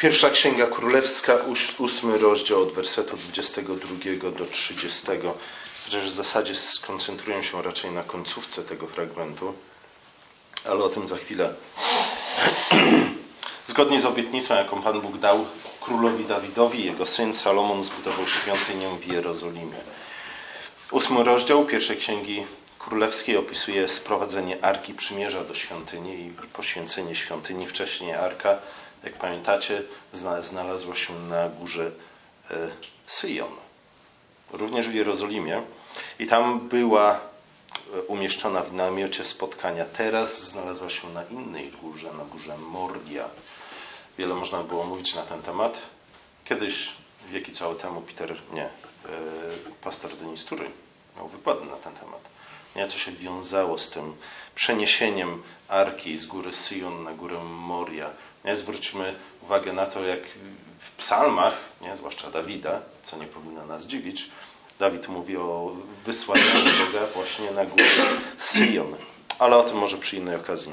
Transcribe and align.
Pierwsza 0.00 0.30
Księga 0.30 0.66
Królewska, 0.66 1.38
ósmy 1.78 2.18
rozdział 2.18 2.62
od 2.62 2.72
wersetu 2.72 3.16
22 3.16 4.30
do 4.30 4.46
30. 4.46 5.06
Chociaż 5.84 6.04
w 6.04 6.10
zasadzie 6.10 6.54
skoncentrują 6.54 7.42
się 7.42 7.62
raczej 7.62 7.90
na 7.90 8.02
końcówce 8.02 8.62
tego 8.62 8.86
fragmentu, 8.86 9.54
ale 10.64 10.84
o 10.84 10.88
tym 10.88 11.08
za 11.08 11.16
chwilę. 11.16 11.54
Zgodnie 13.66 14.00
z 14.00 14.04
obietnicą, 14.04 14.54
jaką 14.54 14.82
Pan 14.82 15.00
Bóg 15.00 15.18
dał 15.18 15.46
królowi 15.80 16.24
Dawidowi, 16.24 16.84
jego 16.84 17.06
syn 17.06 17.34
Salomon 17.34 17.84
zbudował 17.84 18.26
świątynię 18.26 18.88
w 19.00 19.12
Jerozolimie. 19.12 19.80
Ósmy 20.90 21.24
rozdział 21.24 21.64
pierwszej 21.64 21.96
księgi 21.96 22.46
królewskiej 22.78 23.36
opisuje 23.36 23.88
sprowadzenie 23.88 24.64
Arki 24.64 24.94
Przymierza 24.94 25.44
do 25.44 25.54
świątyni 25.54 26.26
i 26.26 26.30
poświęcenie 26.52 27.14
świątyni. 27.14 27.66
Wcześniej 27.66 28.12
Arka, 28.12 28.58
jak 29.04 29.18
pamiętacie, 29.18 29.82
znalazła 30.42 30.94
się 30.94 31.20
na 31.20 31.48
górze 31.48 31.90
e, 32.50 32.70
Syjon, 33.06 33.52
również 34.52 34.88
w 34.88 34.94
Jerozolimie. 34.94 35.62
I 36.18 36.26
tam 36.26 36.68
była 36.68 37.14
e, 37.14 38.02
umieszczona 38.02 38.62
w 38.62 38.72
namiocie 38.72 39.24
spotkania. 39.24 39.84
Teraz 39.84 40.42
znalazła 40.42 40.88
się 40.88 41.08
na 41.08 41.24
innej 41.24 41.70
górze, 41.70 42.12
na 42.12 42.24
górze 42.24 42.58
Mordia. 42.58 43.28
Wiele 44.18 44.34
można 44.34 44.62
było 44.62 44.84
mówić 44.84 45.14
na 45.14 45.22
ten 45.22 45.42
temat. 45.42 45.78
Kiedyś, 46.44 46.92
wieki 47.28 47.52
całe 47.52 47.74
temu, 47.74 48.00
Peter, 48.00 48.36
nie, 48.52 48.64
e, 48.64 48.70
pastor 49.82 50.16
Denis 50.16 50.44
Tury 50.44 50.70
miał 51.16 51.28
wykłady 51.28 51.64
na 51.64 51.76
ten 51.76 51.94
temat. 51.94 52.20
Nie, 52.76 52.88
co 52.88 52.98
się 52.98 53.12
wiązało 53.12 53.78
z 53.78 53.90
tym 53.90 54.16
przeniesieniem 54.54 55.42
arki 55.68 56.18
z 56.18 56.26
góry 56.26 56.52
Syjon 56.52 57.04
na 57.04 57.12
górę 57.12 57.44
Moria. 57.44 58.10
Nie, 58.44 58.56
zwróćmy 58.56 59.14
uwagę 59.42 59.72
na 59.72 59.86
to, 59.86 60.04
jak 60.04 60.20
w 60.78 60.90
psalmach, 60.90 61.54
nie, 61.80 61.96
zwłaszcza 61.96 62.30
Dawida, 62.30 62.80
co 63.04 63.16
nie 63.16 63.26
powinno 63.26 63.66
nas 63.66 63.86
dziwić, 63.86 64.30
Dawid 64.78 65.08
mówi 65.08 65.36
o 65.36 65.72
wysłaniu 66.04 66.44
Boga 66.86 67.06
właśnie 67.14 67.50
na 67.50 67.64
górę 67.64 67.84
Syjon. 68.38 68.96
Ale 69.38 69.56
o 69.56 69.62
tym 69.62 69.78
może 69.78 69.98
przy 69.98 70.16
innej 70.16 70.36
okazji. 70.36 70.72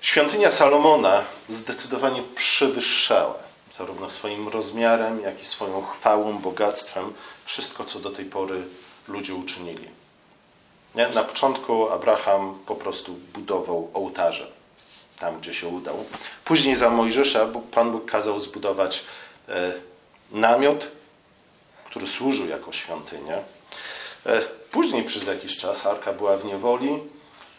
Świątynia 0.00 0.50
Salomona 0.50 1.24
zdecydowanie 1.48 2.22
przewyższała 2.34 3.34
zarówno 3.72 4.10
swoim 4.10 4.48
rozmiarem, 4.48 5.20
jak 5.20 5.42
i 5.42 5.46
swoją 5.46 5.86
chwałą, 5.86 6.38
bogactwem 6.38 7.12
wszystko, 7.44 7.84
co 7.84 7.98
do 7.98 8.10
tej 8.10 8.24
pory 8.24 8.62
ludzie 9.08 9.34
uczynili. 9.34 9.88
Nie? 10.94 11.08
Na 11.08 11.24
początku 11.24 11.90
Abraham 11.90 12.58
po 12.66 12.74
prostu 12.74 13.12
budował 13.34 13.90
ołtarze 13.94 14.57
tam, 15.20 15.40
gdzie 15.40 15.54
się 15.54 15.68
udał. 15.68 16.04
Później 16.44 16.76
za 16.76 16.90
Mojżesza 16.90 17.46
Pan 17.70 17.92
Bóg 17.92 18.10
kazał 18.10 18.40
zbudować 18.40 19.04
e, 19.48 19.72
namiot, 20.30 20.86
który 21.86 22.06
służył 22.06 22.48
jako 22.48 22.72
świątynia. 22.72 23.38
E, 24.26 24.40
później 24.70 25.04
przez 25.04 25.26
jakiś 25.26 25.56
czas 25.56 25.86
Arka 25.86 26.12
była 26.12 26.36
w 26.36 26.44
niewoli. 26.44 26.88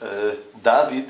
E, 0.01 0.07
Dawid 0.55 1.09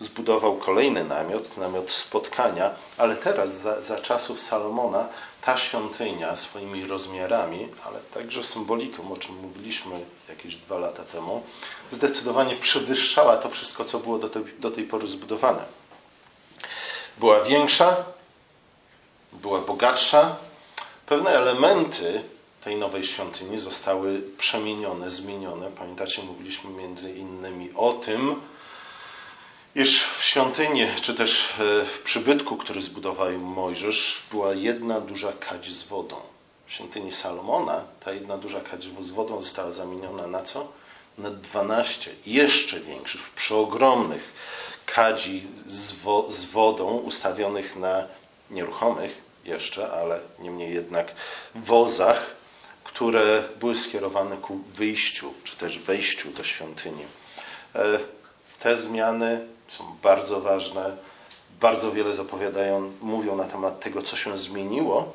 zbudował 0.00 0.56
kolejny 0.56 1.04
namiot, 1.04 1.56
namiot 1.56 1.90
spotkania, 1.90 2.70
ale 2.98 3.16
teraz 3.16 3.54
za, 3.54 3.82
za 3.82 4.00
czasów 4.00 4.40
Salomona 4.40 5.08
ta 5.42 5.56
świątynia 5.56 6.36
swoimi 6.36 6.86
rozmiarami, 6.86 7.68
ale 7.86 8.00
także 8.14 8.44
symboliką, 8.44 9.12
o 9.12 9.16
czym 9.16 9.34
mówiliśmy 9.34 10.00
jakieś 10.28 10.56
dwa 10.56 10.78
lata 10.78 11.04
temu, 11.04 11.42
zdecydowanie 11.90 12.56
przewyższała 12.56 13.36
to 13.36 13.48
wszystko, 13.48 13.84
co 13.84 13.98
było 13.98 14.18
do 14.18 14.30
do 14.58 14.70
tej 14.70 14.84
pory 14.84 15.08
zbudowane. 15.08 15.64
Była 17.18 17.40
większa, 17.40 17.96
była 19.32 19.58
bogatsza. 19.60 20.36
Pewne 21.06 21.30
elementy 21.30 22.22
tej 22.64 22.76
nowej 22.76 23.04
świątyni 23.04 23.58
zostały 23.58 24.22
przemienione, 24.38 25.10
zmienione. 25.10 25.70
Pamiętacie, 25.70 26.22
mówiliśmy 26.22 26.70
między 26.70 27.12
innymi 27.12 27.70
o 27.74 27.92
tym, 27.92 28.40
iż 29.74 30.04
w 30.04 30.24
świątyni, 30.24 30.86
czy 31.02 31.14
też 31.14 31.54
e, 31.60 31.84
w 31.84 32.00
przybytku, 32.04 32.56
który 32.56 32.82
zbudował 32.82 33.38
Mojżesz, 33.38 34.22
była 34.30 34.54
jedna 34.54 35.00
duża 35.00 35.32
kadź 35.32 35.70
z 35.70 35.82
wodą. 35.82 36.16
W 36.66 36.72
świątyni 36.72 37.12
Salomona 37.12 37.84
ta 38.04 38.12
jedna 38.12 38.38
duża 38.38 38.60
kadź 38.60 38.84
z 38.84 39.10
wodą 39.10 39.40
została 39.40 39.70
zamieniona 39.70 40.26
na 40.26 40.42
co? 40.42 40.68
Na 41.18 41.30
12 41.30 42.10
jeszcze 42.26 42.80
większych, 42.80 43.30
przeogromnych 43.30 44.32
kadzi 44.86 45.42
z, 45.66 45.92
wo 45.92 46.26
z 46.32 46.44
wodą 46.44 46.98
ustawionych 46.98 47.76
na 47.76 48.06
nieruchomych 48.50 49.22
jeszcze, 49.44 49.90
ale 49.90 50.20
niemniej 50.38 50.74
jednak 50.74 51.14
wozach, 51.54 52.26
które 52.84 53.42
były 53.60 53.74
skierowane 53.74 54.36
ku 54.36 54.56
wyjściu, 54.56 55.34
czy 55.44 55.56
też 55.56 55.78
wejściu 55.78 56.30
do 56.30 56.44
świątyni. 56.44 57.04
E, 57.74 57.98
te 58.60 58.76
zmiany 58.76 59.46
są 59.68 59.96
bardzo 60.02 60.40
ważne, 60.40 60.96
bardzo 61.60 61.92
wiele 61.92 62.14
zapowiadają, 62.14 62.92
mówią 63.00 63.36
na 63.36 63.44
temat 63.44 63.80
tego, 63.80 64.02
co 64.02 64.16
się 64.16 64.38
zmieniło 64.38 65.12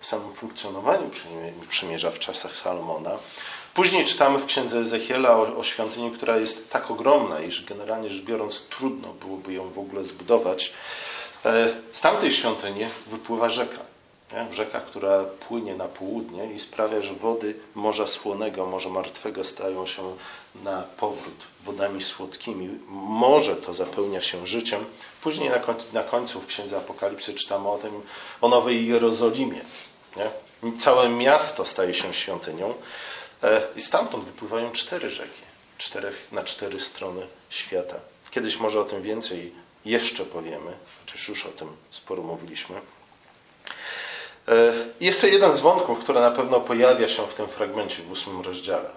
w 0.00 0.06
samym 0.06 0.34
funkcjonowaniu 0.34 1.10
przymierza 1.68 2.10
w 2.10 2.18
czasach 2.18 2.56
Salomona. 2.56 3.10
Później 3.74 4.04
czytamy 4.04 4.38
w 4.38 4.46
księdze 4.46 4.78
Ezechiela 4.78 5.36
o, 5.36 5.56
o 5.56 5.64
świątyni, 5.64 6.10
która 6.10 6.36
jest 6.36 6.70
tak 6.70 6.90
ogromna, 6.90 7.40
iż 7.40 7.64
generalnie 7.64 8.10
rzecz 8.10 8.24
biorąc 8.24 8.62
trudno 8.70 9.12
byłoby 9.12 9.52
ją 9.52 9.70
w 9.70 9.78
ogóle 9.78 10.04
zbudować. 10.04 10.72
E, 11.44 11.68
z 11.92 12.00
tamtej 12.00 12.30
świątyni 12.30 12.86
wypływa 13.06 13.50
rzeka. 13.50 13.78
Nie? 14.32 14.52
Rzeka, 14.52 14.80
która 14.80 15.24
płynie 15.24 15.74
na 15.74 15.88
południe 15.88 16.52
i 16.52 16.58
sprawia, 16.58 17.02
że 17.02 17.14
wody 17.14 17.54
Morza 17.74 18.06
Słonego, 18.06 18.66
Morza 18.66 18.88
Martwego 18.88 19.44
stają 19.44 19.86
się 19.86 20.16
na 20.54 20.82
powrót 20.82 21.34
wodami 21.64 22.04
słodkimi. 22.04 22.78
Morze 22.88 23.56
to 23.56 23.72
zapełnia 23.72 24.22
się 24.22 24.46
życiem. 24.46 24.84
Później 25.22 25.50
na 25.50 25.58
końcu, 25.58 25.86
na 25.92 26.02
końcu 26.02 26.40
w 26.40 26.46
Księdze 26.46 26.76
Apokalipsy 26.76 27.34
czytamy 27.34 27.68
o 27.68 27.78
tym, 27.78 28.02
o 28.40 28.48
Nowej 28.48 28.86
Jerozolimie. 28.86 29.60
Nie? 30.16 30.30
Całe 30.78 31.08
miasto 31.08 31.64
staje 31.64 31.94
się 31.94 32.14
świątynią 32.14 32.74
e, 33.42 33.62
i 33.76 33.82
stamtąd 33.82 34.24
wypływają 34.24 34.72
cztery 34.72 35.10
rzeki. 35.10 35.42
Czterech, 35.78 36.28
na 36.32 36.44
cztery 36.44 36.80
strony 36.80 37.26
świata. 37.50 38.00
Kiedyś 38.30 38.58
może 38.58 38.80
o 38.80 38.84
tym 38.84 39.02
więcej 39.02 39.52
jeszcze 39.84 40.24
powiemy, 40.24 40.72
chociaż 41.00 41.28
już 41.28 41.46
o 41.46 41.48
tym 41.48 41.76
sporo 41.90 42.22
mówiliśmy. 42.22 42.80
E, 44.48 44.72
jest 45.00 45.20
to 45.20 45.26
jeden 45.26 45.52
z 45.52 45.60
wątków, 45.60 45.98
który 45.98 46.20
na 46.20 46.30
pewno 46.30 46.60
pojawia 46.60 47.08
się 47.08 47.26
w 47.26 47.34
tym 47.34 47.48
fragmencie 47.48 48.02
w 48.02 48.10
ósmym 48.10 48.40
rozdziale. 48.40 48.90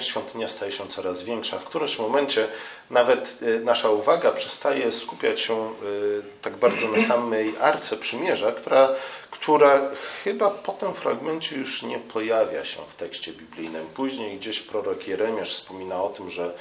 Świątynia 0.00 0.48
staje 0.48 0.72
się 0.72 0.88
coraz 0.88 1.22
większa. 1.22 1.58
W 1.58 1.64
którymś 1.64 1.98
momencie 1.98 2.48
nawet 2.90 3.38
e, 3.42 3.60
nasza 3.60 3.90
uwaga 3.90 4.32
przestaje 4.32 4.92
skupiać 4.92 5.40
się 5.40 5.54
e, 5.54 5.72
tak 6.42 6.56
bardzo 6.56 6.88
na 6.88 7.00
samej 7.00 7.54
arce 7.60 7.96
przymierza, 7.96 8.52
która, 8.52 8.88
która 9.30 9.90
chyba 10.24 10.50
po 10.50 10.72
tym 10.72 10.94
fragmencie 10.94 11.56
już 11.56 11.82
nie 11.82 11.98
pojawia 11.98 12.64
się 12.64 12.78
w 12.88 12.94
tekście 12.94 13.32
biblijnym. 13.32 13.86
Później 13.86 14.38
gdzieś 14.38 14.60
prorok 14.60 15.08
Jeremiasz 15.08 15.54
wspomina 15.54 16.02
o 16.02 16.08
tym, 16.08 16.30
że 16.30 16.54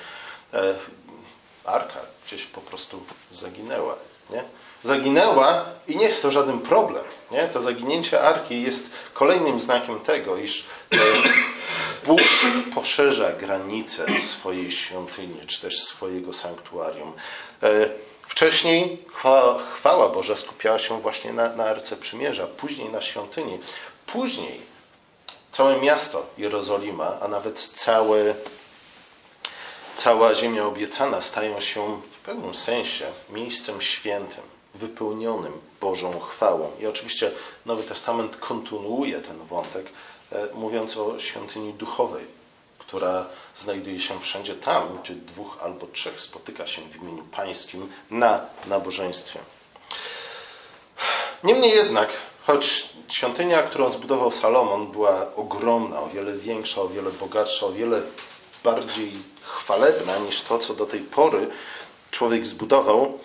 arka 1.65 1.99
gdzieś 2.25 2.45
po 2.45 2.61
prostu 2.61 3.03
zaginęła. 3.31 3.95
Nie? 4.29 4.43
Zaginęła 4.83 5.66
i 5.88 5.97
nie 5.97 6.05
jest 6.05 6.21
to 6.21 6.31
żaden 6.31 6.59
problem. 6.59 7.03
Nie? 7.31 7.47
To 7.47 7.61
zaginięcie 7.61 8.21
arki 8.21 8.61
jest 8.61 8.89
kolejnym 9.13 9.59
znakiem 9.59 9.99
tego, 9.99 10.38
iż 10.38 10.66
e, 10.91 10.97
Bóg 12.05 12.21
poszerza 12.75 13.31
granice 13.31 14.05
swojej 14.19 14.71
świątyni, 14.71 15.47
czy 15.47 15.61
też 15.61 15.83
swojego 15.83 16.33
sanktuarium. 16.33 17.13
E, 17.63 17.89
wcześniej 18.27 19.05
chwała, 19.74 20.09
Boża 20.09 20.35
skupiała 20.35 20.80
się 20.80 21.01
właśnie 21.01 21.33
na, 21.33 21.56
na 21.56 21.65
Arce 21.65 21.97
Przymierza, 21.97 22.47
później 22.47 22.89
na 22.89 23.01
świątyni. 23.01 23.59
Później 24.06 24.62
całe 25.51 25.81
miasto 25.81 26.25
Jerozolima, 26.38 27.18
a 27.21 27.27
nawet 27.27 27.59
całe, 27.59 28.35
cała 29.95 30.35
ziemia 30.35 30.65
obiecana 30.65 31.21
stają 31.21 31.59
się 31.59 32.01
w 32.12 32.18
pewnym 32.18 32.56
sensie 32.56 33.06
miejscem 33.30 33.81
świętym 33.81 34.44
wypełnionym 34.75 35.61
Bożą 35.81 36.19
chwałą. 36.19 36.71
I 36.79 36.87
oczywiście 36.87 37.31
Nowy 37.65 37.83
Testament 37.83 38.35
kontynuuje 38.37 39.21
ten 39.21 39.37
wątek, 39.45 39.85
e, 40.31 40.47
mówiąc 40.53 40.97
o 40.97 41.19
świątyni 41.19 41.73
duchowej, 41.73 42.25
która 42.79 43.25
znajduje 43.55 43.99
się 43.99 44.19
wszędzie 44.19 44.55
tam, 44.55 44.97
gdzie 45.03 45.13
dwóch 45.13 45.57
albo 45.61 45.87
trzech 45.87 46.21
spotyka 46.21 46.65
się 46.67 46.81
w 46.81 46.95
imieniu 46.95 47.23
pańskim 47.23 47.91
na 48.11 48.45
nabożeństwie. 48.67 49.39
Niemniej 51.43 51.71
jednak, 51.71 52.09
choć 52.47 52.89
świątynia, 53.07 53.63
którą 53.63 53.89
zbudował 53.89 54.31
Salomon, 54.31 54.91
była 54.91 55.35
ogromna, 55.35 56.01
o 56.01 56.07
wiele 56.09 56.33
większa, 56.33 56.81
o 56.81 56.87
wiele 56.87 57.11
bogatsza, 57.11 57.65
o 57.65 57.71
wiele 57.71 58.01
bardziej 58.63 59.11
chwalebna 59.41 60.17
niż 60.17 60.41
to, 60.41 60.59
co 60.59 60.73
do 60.73 60.85
tej 60.85 60.99
pory 60.99 61.47
człowiek 62.13 62.45
zbudował, 62.45 63.19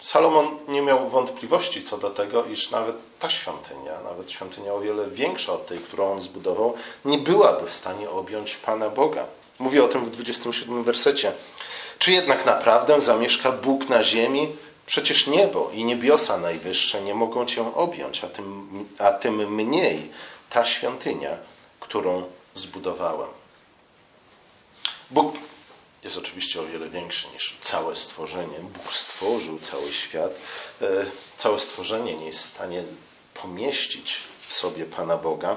Salomon 0.00 0.58
nie 0.68 0.82
miał 0.82 1.08
wątpliwości 1.10 1.82
co 1.82 1.98
do 1.98 2.10
tego, 2.10 2.44
iż 2.44 2.70
nawet 2.70 2.96
ta 3.18 3.30
świątynia, 3.30 4.00
nawet 4.04 4.30
świątynia 4.30 4.72
o 4.74 4.80
wiele 4.80 5.10
większa 5.10 5.52
od 5.52 5.66
tej, 5.66 5.78
którą 5.78 6.12
on 6.12 6.20
zbudował, 6.20 6.74
nie 7.04 7.18
byłaby 7.18 7.66
w 7.70 7.74
stanie 7.74 8.10
objąć 8.10 8.56
Pana 8.56 8.90
Boga. 8.90 9.24
Mówi 9.58 9.80
o 9.80 9.88
tym 9.88 10.04
w 10.04 10.10
27 10.10 10.84
wersecie. 10.84 11.32
Czy 11.98 12.12
jednak 12.12 12.46
naprawdę 12.46 13.00
zamieszka 13.00 13.52
Bóg 13.52 13.88
na 13.88 14.02
ziemi? 14.02 14.48
Przecież 14.86 15.26
niebo 15.26 15.70
i 15.74 15.84
niebiosa 15.84 16.38
najwyższe 16.38 17.02
nie 17.02 17.14
mogą 17.14 17.46
cię 17.46 17.74
objąć, 17.74 18.24
a 18.24 18.28
tym, 18.28 18.68
a 18.98 19.12
tym 19.12 19.54
mniej 19.54 20.10
ta 20.50 20.64
świątynia, 20.64 21.36
którą 21.80 22.24
zbudowałem. 22.54 23.28
Bóg 25.10 25.34
jest 26.04 26.18
oczywiście 26.18 26.60
o 26.60 26.66
wiele 26.66 26.88
większy 26.88 27.28
niż 27.32 27.58
całe 27.60 27.96
stworzenie. 27.96 28.58
Bóg 28.60 28.92
stworzył 28.92 29.58
cały 29.58 29.92
świat. 29.92 30.32
E, 30.82 30.86
całe 31.36 31.58
stworzenie 31.58 32.14
nie 32.14 32.26
jest 32.26 32.38
w 32.46 32.54
stanie 32.54 32.84
pomieścić 33.34 34.16
w 34.48 34.54
sobie 34.54 34.84
Pana 34.84 35.16
Boga. 35.16 35.56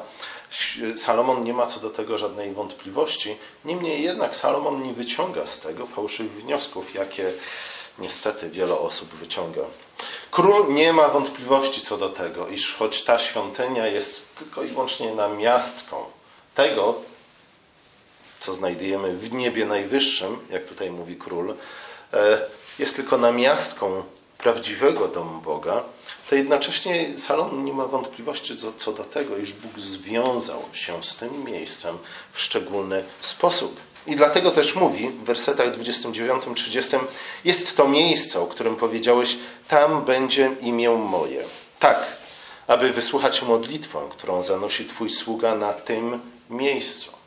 Salomon 0.97 1.43
nie 1.43 1.53
ma 1.53 1.65
co 1.65 1.79
do 1.79 1.89
tego 1.89 2.17
żadnej 2.17 2.53
wątpliwości. 2.53 3.38
Niemniej 3.65 4.03
jednak 4.03 4.35
Salomon 4.35 4.83
nie 4.83 4.93
wyciąga 4.93 5.45
z 5.47 5.59
tego 5.59 5.88
fałszywych 5.88 6.43
wniosków, 6.43 6.95
jakie 6.95 7.33
niestety 7.99 8.49
wiele 8.49 8.79
osób 8.79 9.09
wyciąga. 9.09 9.61
Król 10.31 10.73
nie 10.73 10.93
ma 10.93 11.07
wątpliwości 11.07 11.81
co 11.81 11.97
do 11.97 12.09
tego, 12.09 12.47
iż 12.47 12.75
choć 12.75 13.03
ta 13.03 13.19
świątynia 13.19 13.88
jest 13.88 14.35
tylko 14.35 14.63
i 14.63 14.67
wyłącznie 14.67 15.11
namiastką 15.11 16.05
tego, 16.55 16.95
co 18.41 18.53
znajdujemy 18.53 19.17
w 19.17 19.33
niebie 19.33 19.65
najwyższym, 19.65 20.38
jak 20.49 20.65
tutaj 20.65 20.91
mówi 20.91 21.15
król, 21.15 21.53
e, 22.13 22.41
jest 22.79 22.95
tylko 22.95 23.17
namiastką 23.17 24.03
prawdziwego 24.38 25.07
domu 25.07 25.41
Boga, 25.41 25.83
to 26.29 26.35
jednocześnie 26.35 27.17
Salomon 27.17 27.65
nie 27.65 27.73
ma 27.73 27.85
wątpliwości 27.85 28.57
co, 28.57 28.73
co 28.77 28.91
do 28.93 29.03
tego, 29.03 29.38
iż 29.38 29.53
Bóg 29.53 29.79
związał 29.79 30.63
się 30.73 31.03
z 31.03 31.15
tym 31.15 31.43
miejscem 31.43 31.97
w 32.33 32.41
szczególny 32.41 33.03
sposób. 33.21 33.79
I 34.07 34.15
dlatego 34.15 34.51
też 34.51 34.75
mówi 34.75 35.09
w 35.09 35.23
wersetach 35.23 35.71
29-30: 35.71 36.99
Jest 37.45 37.77
to 37.77 37.88
miejsce, 37.88 38.39
o 38.39 38.47
którym 38.47 38.75
powiedziałeś, 38.75 39.38
tam 39.67 40.05
będzie 40.05 40.51
imię 40.61 40.89
moje. 40.89 41.43
Tak, 41.79 42.05
aby 42.67 42.91
wysłuchać 42.91 43.41
modlitwę, 43.41 43.99
którą 44.09 44.43
zanosi 44.43 44.85
Twój 44.85 45.09
sługa 45.09 45.55
na 45.55 45.73
tym 45.73 46.19
miejscu. 46.49 47.20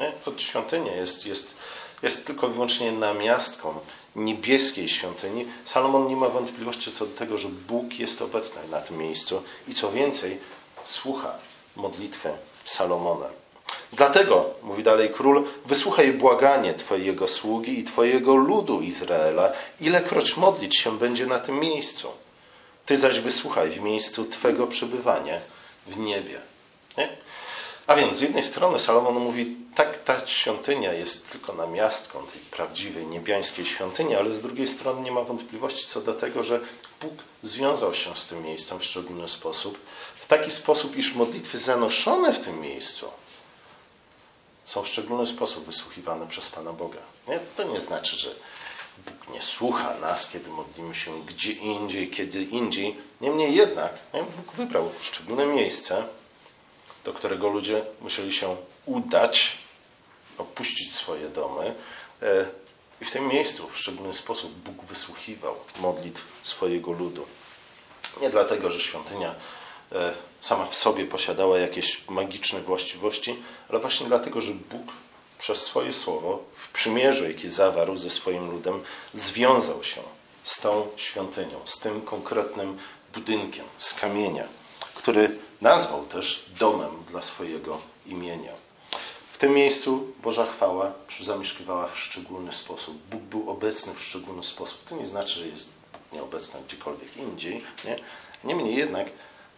Nie? 0.00 0.12
To 0.24 0.38
świątynia 0.38 0.96
jest, 0.96 1.26
jest, 1.26 1.56
jest 2.02 2.26
tylko 2.26 2.48
i 2.48 2.52
wyłącznie 2.52 2.92
namiastką 2.92 3.74
niebieskiej 4.16 4.88
świątyni. 4.88 5.46
Salomon 5.64 6.06
nie 6.06 6.16
ma 6.16 6.28
wątpliwości 6.28 6.92
co 6.92 7.06
do 7.06 7.16
tego, 7.16 7.38
że 7.38 7.48
Bóg 7.48 7.98
jest 7.98 8.22
obecny 8.22 8.60
na 8.70 8.80
tym 8.80 8.98
miejscu 8.98 9.42
i 9.68 9.74
co 9.74 9.92
więcej, 9.92 10.38
słucha 10.84 11.38
modlitwę 11.76 12.36
Salomona. 12.64 13.26
Dlatego, 13.92 14.54
mówi 14.62 14.82
dalej 14.82 15.10
król, 15.10 15.44
wysłuchaj 15.66 16.12
błaganie 16.12 16.74
Twojego 16.74 17.28
sługi 17.28 17.78
i 17.78 17.84
Twojego 17.84 18.36
ludu 18.36 18.80
Izraela, 18.80 19.52
ilekroć 19.80 20.36
modlić 20.36 20.76
się 20.76 20.98
będzie 20.98 21.26
na 21.26 21.38
tym 21.38 21.60
miejscu. 21.60 22.08
Ty 22.86 22.96
zaś 22.96 23.20
wysłuchaj 23.20 23.70
w 23.70 23.80
miejscu 23.80 24.24
Twego 24.24 24.66
przebywania 24.66 25.40
w 25.86 25.96
niebie. 25.98 26.40
Nie? 26.98 27.08
A 27.90 27.94
więc 27.96 28.18
z 28.18 28.20
jednej 28.20 28.42
strony 28.42 28.78
Salomon 28.78 29.14
mówi, 29.14 29.56
tak 29.74 30.04
ta 30.04 30.26
świątynia 30.26 30.92
jest 30.92 31.30
tylko 31.30 31.52
namiastką 31.52 32.26
tej 32.26 32.40
prawdziwej 32.40 33.06
niebiańskiej 33.06 33.64
świątyni, 33.64 34.14
ale 34.14 34.34
z 34.34 34.40
drugiej 34.40 34.66
strony 34.66 35.00
nie 35.00 35.12
ma 35.12 35.22
wątpliwości 35.22 35.86
co 35.86 36.00
do 36.00 36.14
tego, 36.14 36.42
że 36.42 36.60
Bóg 37.00 37.12
związał 37.42 37.94
się 37.94 38.16
z 38.16 38.26
tym 38.26 38.42
miejscem 38.42 38.78
w 38.78 38.84
szczególny 38.84 39.28
sposób, 39.28 39.78
w 40.20 40.26
taki 40.26 40.50
sposób, 40.50 40.96
iż 40.96 41.14
modlitwy 41.14 41.58
zanoszone 41.58 42.32
w 42.32 42.44
tym 42.44 42.60
miejscu 42.60 43.06
są 44.64 44.82
w 44.82 44.88
szczególny 44.88 45.26
sposób 45.26 45.66
wysłuchiwane 45.66 46.26
przez 46.26 46.48
Pana 46.48 46.72
Boga. 46.72 47.00
Nie? 47.28 47.40
To 47.56 47.62
nie 47.62 47.80
znaczy, 47.80 48.16
że 48.16 48.34
Bóg 49.06 49.34
nie 49.34 49.42
słucha 49.42 49.94
nas, 49.94 50.30
kiedy 50.30 50.50
modlimy 50.50 50.94
się 50.94 51.26
gdzie 51.26 51.52
indziej, 51.52 52.10
kiedy 52.10 52.42
indziej. 52.42 52.96
Niemniej 53.20 53.54
jednak 53.54 53.92
nie? 54.14 54.22
Bóg 54.22 54.52
wybrał 54.56 54.90
szczególne 55.02 55.46
miejsce, 55.46 56.04
do 57.04 57.12
którego 57.12 57.48
ludzie 57.48 57.84
musieli 58.00 58.32
się 58.32 58.56
udać, 58.86 59.58
opuścić 60.38 60.94
swoje 60.94 61.28
domy. 61.28 61.74
E, 62.22 62.46
I 63.00 63.04
w 63.04 63.10
tym 63.10 63.28
miejscu 63.28 63.68
w 63.68 63.78
szczególny 63.78 64.14
sposób 64.14 64.52
Bóg 64.52 64.84
wysłuchiwał 64.84 65.54
modlitw 65.80 66.22
swojego 66.42 66.92
ludu. 66.92 67.26
Nie 68.20 68.30
dlatego, 68.30 68.70
że 68.70 68.80
świątynia 68.80 69.34
e, 69.92 70.12
sama 70.40 70.66
w 70.66 70.74
sobie 70.76 71.04
posiadała 71.04 71.58
jakieś 71.58 72.08
magiczne 72.08 72.60
właściwości, 72.60 73.36
ale 73.68 73.80
właśnie 73.80 74.06
dlatego, 74.06 74.40
że 74.40 74.52
Bóg 74.52 74.92
przez 75.38 75.62
swoje 75.62 75.92
słowo 75.92 76.44
w 76.56 76.68
przymierzu, 76.68 77.28
jakie 77.28 77.50
zawarł 77.50 77.96
ze 77.96 78.10
swoim 78.10 78.50
ludem, 78.50 78.82
związał 79.14 79.84
się 79.84 80.00
z 80.42 80.60
tą 80.60 80.88
świątynią, 80.96 81.60
z 81.64 81.78
tym 81.78 82.02
konkretnym 82.02 82.78
budynkiem 83.14 83.64
z 83.78 83.94
kamienia, 83.94 84.44
który 84.94 85.38
nazwał 85.60 86.06
też 86.06 86.46
domem 86.58 86.90
dla 87.10 87.22
swojego 87.22 87.78
imienia. 88.06 88.52
W 89.32 89.38
tym 89.38 89.52
miejscu 89.54 90.06
Boża 90.22 90.46
chwała 90.46 90.92
zamieszkiwała 91.20 91.88
w 91.88 91.98
szczególny 91.98 92.52
sposób. 92.52 92.98
Bóg 93.10 93.22
był 93.22 93.50
obecny 93.50 93.94
w 93.94 94.02
szczególny 94.02 94.42
sposób. 94.42 94.84
To 94.84 94.96
nie 94.96 95.06
znaczy, 95.06 95.40
że 95.40 95.46
jest 95.46 95.68
nieobecny 96.12 96.60
gdziekolwiek 96.66 97.16
indziej. 97.16 97.64
Nie? 97.84 97.96
Niemniej 98.44 98.76
jednak 98.76 99.06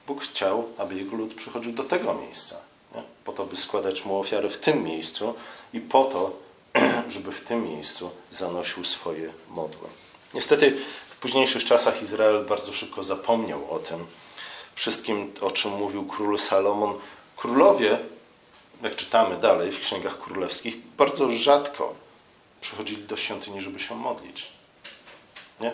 Bóg 0.07 0.23
chciał, 0.23 0.69
aby 0.79 0.95
Jego 0.95 1.17
lud 1.17 1.35
przychodził 1.35 1.73
do 1.73 1.85
tego 1.85 2.15
miejsca. 2.15 2.57
Nie? 2.95 3.03
Po 3.25 3.33
to, 3.33 3.45
by 3.45 3.57
składać 3.57 4.05
Mu 4.05 4.21
ofiary 4.21 4.49
w 4.49 4.59
tym 4.59 4.85
miejscu 4.85 5.35
i 5.73 5.81
po 5.81 6.05
to, 6.05 6.37
żeby 7.15 7.33
w 7.33 7.41
tym 7.41 7.65
miejscu 7.65 8.11
zanosił 8.31 8.85
swoje 8.85 9.33
modły. 9.49 9.89
Niestety 10.35 10.77
w 11.07 11.17
późniejszych 11.17 11.65
czasach 11.65 12.03
Izrael 12.03 12.45
bardzo 12.45 12.73
szybko 12.73 13.03
zapomniał 13.03 13.71
o 13.71 13.79
tym, 13.79 14.07
wszystkim, 14.75 15.33
o 15.41 15.51
czym 15.51 15.71
mówił 15.71 16.05
król 16.07 16.39
Salomon. 16.39 16.99
Królowie, 17.37 17.99
jak 18.83 18.97
czytamy 18.97 19.37
dalej 19.37 19.73
w 19.73 19.81
księgach 19.81 20.19
królewskich, 20.19 20.77
bardzo 20.97 21.31
rzadko 21.31 21.95
przychodzili 22.61 23.03
do 23.03 23.17
świątyni, 23.17 23.61
żeby 23.61 23.81
się 23.81 23.95
modlić. 23.95 24.49
Nie? 25.61 25.73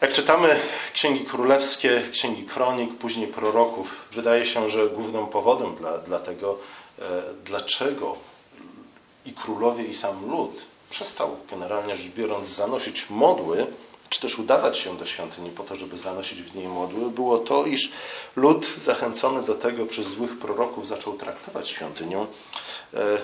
Jak 0.00 0.12
czytamy 0.12 0.60
księgi 0.92 1.24
królewskie, 1.24 2.02
księgi 2.12 2.44
kronik, 2.44 2.98
później 2.98 3.26
proroków, 3.26 4.08
wydaje 4.12 4.44
się, 4.44 4.68
że 4.68 4.88
głównym 4.88 5.26
powodem 5.26 5.74
dla, 5.74 5.98
dla 5.98 6.18
tego, 6.18 6.58
e, 6.98 7.22
dlaczego 7.44 8.16
i 9.24 9.32
królowie, 9.32 9.84
i 9.84 9.94
sam 9.94 10.30
lud 10.30 10.62
przestał 10.90 11.36
generalnie 11.50 11.96
rzecz 11.96 12.12
biorąc 12.12 12.48
zanosić 12.48 13.10
modły, 13.10 13.66
czy 14.10 14.20
też 14.20 14.38
udawać 14.38 14.78
się 14.78 14.96
do 14.96 15.06
świątyni 15.06 15.50
po 15.50 15.62
to, 15.64 15.76
żeby 15.76 15.98
zanosić 15.98 16.42
w 16.42 16.54
niej 16.54 16.68
modły, 16.68 17.10
było 17.10 17.38
to, 17.38 17.66
iż 17.66 17.92
lud 18.36 18.66
zachęcony 18.80 19.42
do 19.42 19.54
tego 19.54 19.86
przez 19.86 20.06
złych 20.08 20.38
proroków 20.38 20.86
zaczął 20.86 21.16
traktować 21.16 21.68
świątynię 21.68 22.26
e, 22.94 23.18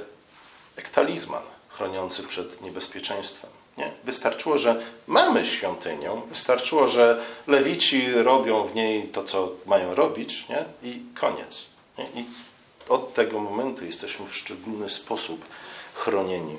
jak 0.77 0.89
talizman 0.89 1.43
chroniący 1.69 2.23
przed 2.23 2.61
niebezpieczeństwem. 2.61 3.51
Nie? 3.79 3.91
Wystarczyło, 4.05 4.59
że 4.59 4.83
mamy 5.07 5.47
świątynię, 5.47 6.11
wystarczyło, 6.29 6.89
że 6.89 7.23
lewici 7.47 8.13
robią 8.13 8.67
w 8.67 8.75
niej 8.75 9.09
to, 9.09 9.25
co 9.25 9.51
mają 9.67 9.95
robić 9.95 10.49
nie? 10.49 10.65
i 10.83 11.03
koniec. 11.15 11.67
Nie? 11.99 12.05
I 12.05 12.27
od 12.89 13.15
tego 13.15 13.41
momentu 13.41 13.85
jesteśmy 13.85 14.27
w 14.27 14.37
szczególny 14.37 14.89
sposób 14.89 15.45
chronieni. 15.95 16.57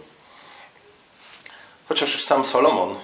Chociaż 1.88 2.24
sam 2.24 2.46
Solomon 2.46 2.96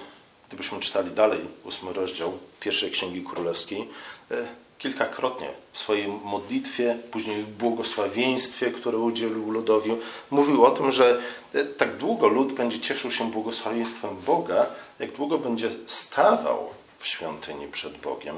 Gdybyśmy 0.54 0.80
czytali 0.80 1.10
dalej 1.10 1.40
ósmy 1.64 1.92
rozdział 1.92 2.38
pierwszej 2.60 2.90
Księgi 2.90 3.22
Królewskiej, 3.22 3.88
e, 4.30 4.46
kilkakrotnie 4.78 5.50
w 5.72 5.78
swojej 5.78 6.08
modlitwie, 6.08 6.98
później 7.10 7.42
w 7.42 7.48
błogosławieństwie, 7.48 8.70
które 8.70 8.98
udzielił 8.98 9.50
ludowi, 9.50 9.90
mówił 10.30 10.64
o 10.64 10.70
tym, 10.70 10.92
że 10.92 11.22
e, 11.54 11.64
tak 11.64 11.96
długo 11.96 12.28
lud 12.28 12.52
będzie 12.52 12.80
cieszył 12.80 13.10
się 13.10 13.30
błogosławieństwem 13.30 14.16
Boga, 14.26 14.66
jak 14.98 15.12
długo 15.12 15.38
będzie 15.38 15.70
stawał 15.86 16.70
w 16.98 17.06
świątyni 17.06 17.68
przed 17.68 17.98
Bogiem 17.98 18.36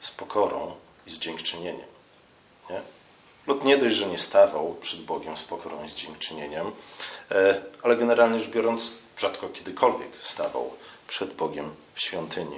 z 0.00 0.10
pokorą 0.10 0.74
i 1.06 1.10
z 1.10 1.18
dziękczynieniem. 1.18 1.86
Nie? 2.70 2.80
Nie 3.64 3.78
dość, 3.78 3.94
że 3.94 4.06
nie 4.06 4.18
stawał 4.18 4.74
przed 4.80 5.00
Bogiem 5.00 5.36
z 5.36 5.42
pokorą 5.42 5.84
i 5.84 5.88
z 5.88 5.94
dziękczynieniem, 5.94 6.70
e, 7.30 7.62
ale 7.82 7.96
generalnie 7.96 8.40
rzecz 8.40 8.50
biorąc, 8.50 8.92
rzadko 9.18 9.48
kiedykolwiek 9.48 10.08
stawał 10.20 10.70
przed 11.08 11.34
Bogiem 11.34 11.74
w 11.94 12.00
świątyni. 12.00 12.56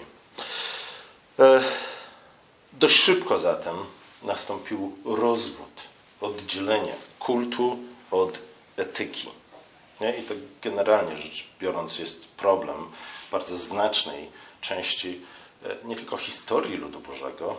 E, 1.38 1.62
dość 2.72 2.96
szybko 2.96 3.38
zatem 3.38 3.76
nastąpił 4.22 4.96
rozwód, 5.04 5.80
oddzielenie 6.20 6.94
kultu 7.18 7.78
od 8.10 8.38
etyki. 8.76 9.28
I 10.20 10.22
to 10.22 10.34
generalnie 10.62 11.16
rzecz 11.16 11.46
biorąc 11.60 11.98
jest 11.98 12.28
problem 12.28 12.86
bardzo 13.30 13.58
znacznej 13.58 14.30
części 14.60 15.20
nie 15.84 15.96
tylko 15.96 16.16
historii 16.16 16.76
ludu 16.76 17.00
Bożego, 17.00 17.56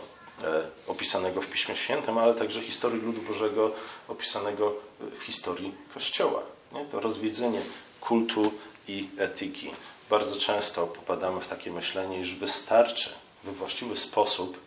opisanego 0.86 1.40
w 1.40 1.46
Piśmie 1.46 1.76
Świętym, 1.76 2.18
ale 2.18 2.34
także 2.34 2.60
historii 2.60 3.02
ludu 3.02 3.20
Bożego 3.20 3.72
opisanego 4.08 4.74
w 5.20 5.22
historii 5.22 5.74
Kościoła. 5.94 6.42
To 6.90 7.00
rozwiedzenie 7.00 7.60
kultu 8.00 8.52
i 8.88 9.08
etyki. 9.18 9.70
Bardzo 10.10 10.40
często 10.40 10.86
popadamy 10.86 11.40
w 11.40 11.48
takie 11.48 11.70
myślenie, 11.70 12.20
iż 12.20 12.34
wystarczy 12.34 13.10
we 13.44 13.52
właściwy 13.52 13.96
sposób, 13.96 14.60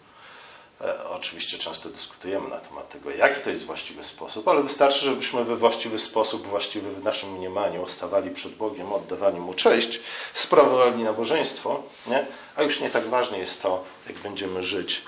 e, 0.81 1.09
oczywiście 1.09 1.57
często 1.57 1.89
dyskutujemy 1.89 2.49
na 2.49 2.57
temat 2.57 2.89
tego, 2.89 3.11
jaki 3.11 3.41
to 3.41 3.49
jest 3.49 3.65
właściwy 3.65 4.03
sposób, 4.03 4.47
ale 4.47 4.63
wystarczy, 4.63 5.05
żebyśmy 5.05 5.43
we 5.43 5.55
właściwy 5.55 5.99
sposób, 5.99 6.47
właściwy 6.47 6.91
w 6.93 7.03
naszym 7.03 7.31
mniemaniu, 7.31 7.87
stawali 7.87 8.31
przed 8.31 8.55
Bogiem, 8.55 8.93
oddawali 8.93 9.39
Mu 9.39 9.53
cześć, 9.53 9.99
sprawowali 10.33 11.03
nabożeństwo, 11.03 11.83
nie? 12.07 12.25
a 12.55 12.63
już 12.63 12.79
nie 12.79 12.89
tak 12.89 13.07
ważne 13.07 13.39
jest 13.39 13.61
to, 13.61 13.83
jak 14.07 14.17
będziemy 14.17 14.63
żyć 14.63 15.01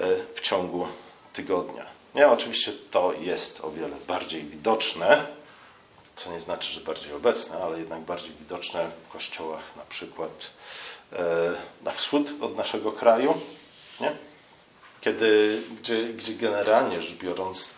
e, 0.00 0.04
w 0.34 0.40
ciągu 0.40 0.86
tygodnia. 1.32 1.86
Nie, 2.14 2.28
oczywiście 2.28 2.72
to 2.90 3.12
jest 3.20 3.60
o 3.64 3.70
wiele 3.70 3.96
bardziej 4.06 4.42
widoczne, 4.42 5.26
co 6.16 6.32
nie 6.32 6.40
znaczy, 6.40 6.72
że 6.72 6.80
bardziej 6.80 7.12
obecne, 7.12 7.58
ale 7.58 7.78
jednak 7.78 8.00
bardziej 8.00 8.32
widoczne 8.40 8.90
w 9.08 9.12
kościołach 9.12 9.76
na 9.76 9.82
przykład 9.82 10.50
e, 11.12 11.52
na 11.82 11.92
wschód 11.92 12.28
od 12.40 12.56
naszego 12.56 12.92
kraju, 12.92 13.34
nie? 14.00 14.12
Kiedy, 15.00 15.60
gdzie, 15.80 16.04
gdzie 16.04 16.34
generalnie 16.34 17.02
rzecz 17.02 17.18
biorąc 17.18 17.70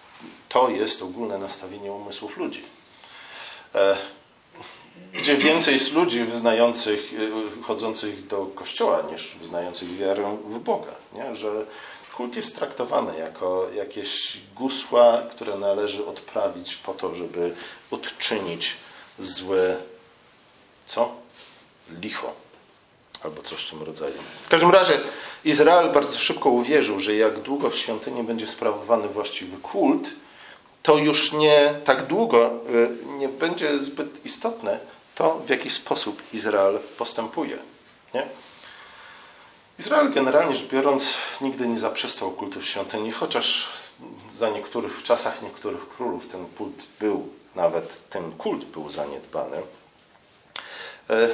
to 0.49 0.71
jest 0.71 1.03
ogólne 1.03 1.39
nastawienie 1.39 1.93
umysłów 1.93 2.37
ludzi. 2.37 2.63
E, 3.75 3.97
gdzie 5.13 5.37
więcej 5.37 5.75
jest 5.75 5.93
ludzi 5.93 6.25
wyznających, 6.25 7.13
e, 7.59 7.63
chodzących 7.63 8.27
do 8.27 8.47
kościoła 8.47 9.03
niż 9.13 9.35
wyznających 9.35 9.97
wiarę 9.97 10.37
w 10.45 10.59
Boga. 10.59 10.95
Nie? 11.13 11.35
Że 11.35 11.67
kult 12.17 12.37
jest 12.37 12.57
traktowany 12.57 13.19
jako 13.19 13.67
jakieś 13.75 14.39
gusła, 14.55 15.23
które 15.31 15.59
należy 15.59 16.07
odprawić 16.07 16.77
po 16.77 16.95
to, 16.95 17.15
żeby 17.15 17.55
odczynić 17.91 18.77
złe, 19.19 19.77
co? 20.87 21.15
Licho. 22.01 22.33
Albo 23.25 23.43
coś 23.43 23.67
w 23.67 23.71
tym 23.71 23.83
rodzaju. 23.83 24.15
W 24.45 24.49
każdym 24.49 24.71
razie 24.71 25.01
Izrael 25.45 25.93
bardzo 25.93 26.19
szybko 26.19 26.51
uwierzył, 26.51 27.01
że 27.01 27.15
jak 27.15 27.41
długo 27.41 27.71
w 27.71 27.77
świątyni 27.77 28.23
będzie 28.23 28.47
sprawowany 28.47 29.09
właściwy 29.09 29.57
kult, 29.57 30.09
to 30.83 30.97
już 30.97 31.33
nie 31.33 31.75
tak 31.85 32.07
długo 32.07 32.51
y, 32.71 32.97
nie 33.19 33.29
będzie 33.29 33.79
zbyt 33.79 34.25
istotne 34.27 34.81
to, 35.15 35.41
w 35.47 35.49
jaki 35.49 35.71
sposób 35.71 36.23
Izrael 36.33 36.79
postępuje. 36.99 37.59
Nie? 38.15 38.27
Izrael 39.79 40.13
generalnie 40.13 40.55
rzecz 40.55 40.69
biorąc 40.69 41.17
nigdy 41.41 41.69
nie 41.69 41.79
zaprzestał 41.79 42.31
kultu 42.31 42.61
w 42.61 42.67
świątyni, 42.67 43.13
chociaż 43.13 43.69
za 44.35 44.51
niektórych, 44.51 44.99
w 44.99 45.03
czasach 45.03 45.43
niektórych 45.43 45.89
królów 45.89 46.27
ten 46.27 46.47
kult 46.47 46.87
był, 47.01 47.29
nawet 47.55 48.09
ten 48.11 48.33
kult 48.33 48.65
był 48.65 48.91
zaniedbany. 48.91 49.63
E, 51.11 51.29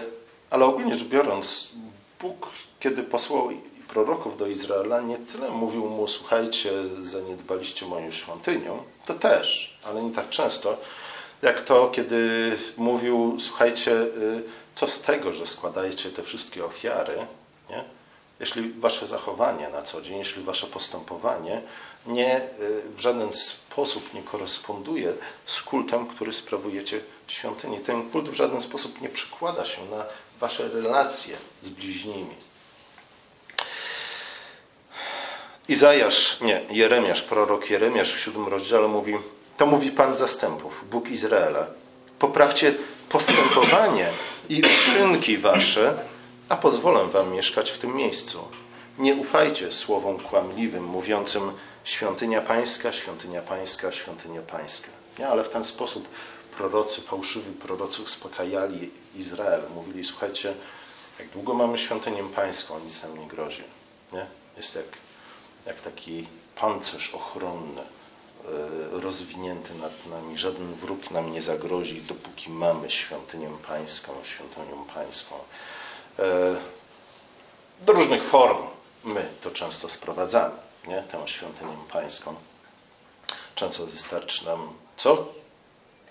ale 0.50 0.64
ogólnie 0.64 0.94
rzecz 0.94 1.08
biorąc, 1.08 1.68
Bóg, 2.20 2.48
kiedy 2.80 3.02
posłał 3.02 3.48
proroków 3.88 4.36
do 4.36 4.46
Izraela, 4.46 5.00
nie 5.00 5.16
tyle 5.16 5.50
mówił 5.50 5.90
mu, 5.90 6.08
słuchajcie, 6.08 6.70
zaniedbaliście 7.00 7.86
moją 7.86 8.10
świątynię, 8.10 8.70
to 9.06 9.14
też, 9.14 9.78
ale 9.84 10.02
nie 10.02 10.14
tak 10.14 10.28
często, 10.28 10.76
jak 11.42 11.62
to, 11.62 11.90
kiedy 11.90 12.52
mówił, 12.76 13.36
słuchajcie, 13.40 13.92
y, 13.92 14.42
co 14.74 14.86
z 14.86 15.02
tego, 15.02 15.32
że 15.32 15.46
składajcie 15.46 16.10
te 16.10 16.22
wszystkie 16.22 16.64
ofiary, 16.64 17.26
nie? 17.70 17.84
Jeśli 18.42 18.72
wasze 18.72 19.06
zachowanie 19.06 19.68
na 19.68 19.82
co 19.82 20.02
dzień, 20.02 20.18
jeśli 20.18 20.42
wasze 20.42 20.66
postępowanie 20.66 21.62
nie, 22.06 22.40
y, 22.40 22.42
w 22.96 23.00
żaden 23.00 23.32
sposób 23.32 24.14
nie 24.14 24.22
koresponduje 24.22 25.12
z 25.46 25.62
kultem, 25.62 26.06
który 26.06 26.32
sprawujecie 26.32 27.00
w 27.26 27.32
świątyni. 27.32 27.78
Ten 27.78 28.10
kult 28.10 28.28
w 28.28 28.34
żaden 28.34 28.60
sposób 28.60 29.00
nie 29.00 29.08
przekłada 29.08 29.64
się 29.64 29.80
na 29.90 30.04
wasze 30.40 30.68
relacje 30.68 31.36
z 31.60 31.68
bliźnimi. 31.68 32.36
Izajasz, 35.68 36.40
nie, 36.40 36.62
Jeremiasz, 36.70 37.22
prorok 37.22 37.70
Jeremiasz 37.70 38.14
w 38.14 38.20
siódmym 38.20 38.48
rozdziale 38.48 38.88
mówi, 38.88 39.18
to 39.56 39.66
mówi 39.66 39.90
Pan 39.90 40.14
zastępów, 40.14 40.84
Bóg 40.90 41.10
Izraela. 41.10 41.66
Poprawcie 42.18 42.74
postępowanie 43.08 44.08
i 44.48 44.62
uczynki 44.62 45.38
wasze, 45.38 46.11
a 46.48 46.56
pozwolę 46.56 47.06
wam 47.06 47.32
mieszkać 47.32 47.70
w 47.70 47.78
tym 47.78 47.96
miejscu. 47.96 48.48
Nie 48.98 49.14
ufajcie 49.14 49.72
słowom 49.72 50.18
kłamliwym, 50.18 50.84
mówiącym 50.84 51.52
świątynia 51.84 52.40
pańska, 52.40 52.92
świątynia 52.92 53.42
pańska, 53.42 53.92
świątynia 53.92 54.42
pańska. 54.42 54.88
Nie, 55.18 55.28
ale 55.28 55.44
w 55.44 55.50
ten 55.50 55.64
sposób 55.64 56.08
prorocy, 56.56 57.00
fałszywi 57.00 57.52
prorocy 57.52 58.02
uspokajali 58.02 58.90
Izrael. 59.16 59.62
Mówili, 59.74 60.04
słuchajcie, 60.04 60.54
jak 61.18 61.28
długo 61.28 61.54
mamy 61.54 61.78
świątynię 61.78 62.22
pańską, 62.34 62.80
nic 62.80 63.02
nam 63.02 63.18
nie 63.18 63.26
grozi. 63.26 63.62
Nie? 64.12 64.26
Jest 64.56 64.74
jak, 64.74 64.84
jak 65.66 65.80
taki 65.80 66.26
pancerz 66.56 67.14
ochronny 67.14 67.80
e, 67.80 67.86
rozwinięty 68.90 69.74
nad 69.74 70.06
nami. 70.06 70.38
Żaden 70.38 70.74
wróg 70.74 71.10
nam 71.10 71.32
nie 71.32 71.42
zagrozi, 71.42 72.02
dopóki 72.02 72.50
mamy 72.50 72.90
świątynię 72.90 73.50
pańską, 73.68 74.12
świątynią 74.24 74.84
pańską. 74.94 75.34
E, 76.18 76.56
do 77.80 77.92
różnych 77.92 78.22
form 78.24 78.58
my 79.04 79.28
to 79.40 79.50
często 79.50 79.88
sprowadzamy, 79.88 80.54
nie? 80.88 81.02
tę 81.02 81.28
świątynię 81.28 81.76
pańską. 81.92 82.34
Często 83.54 83.86
wystarczy 83.86 84.44
nam 84.44 84.72
co? 84.96 85.26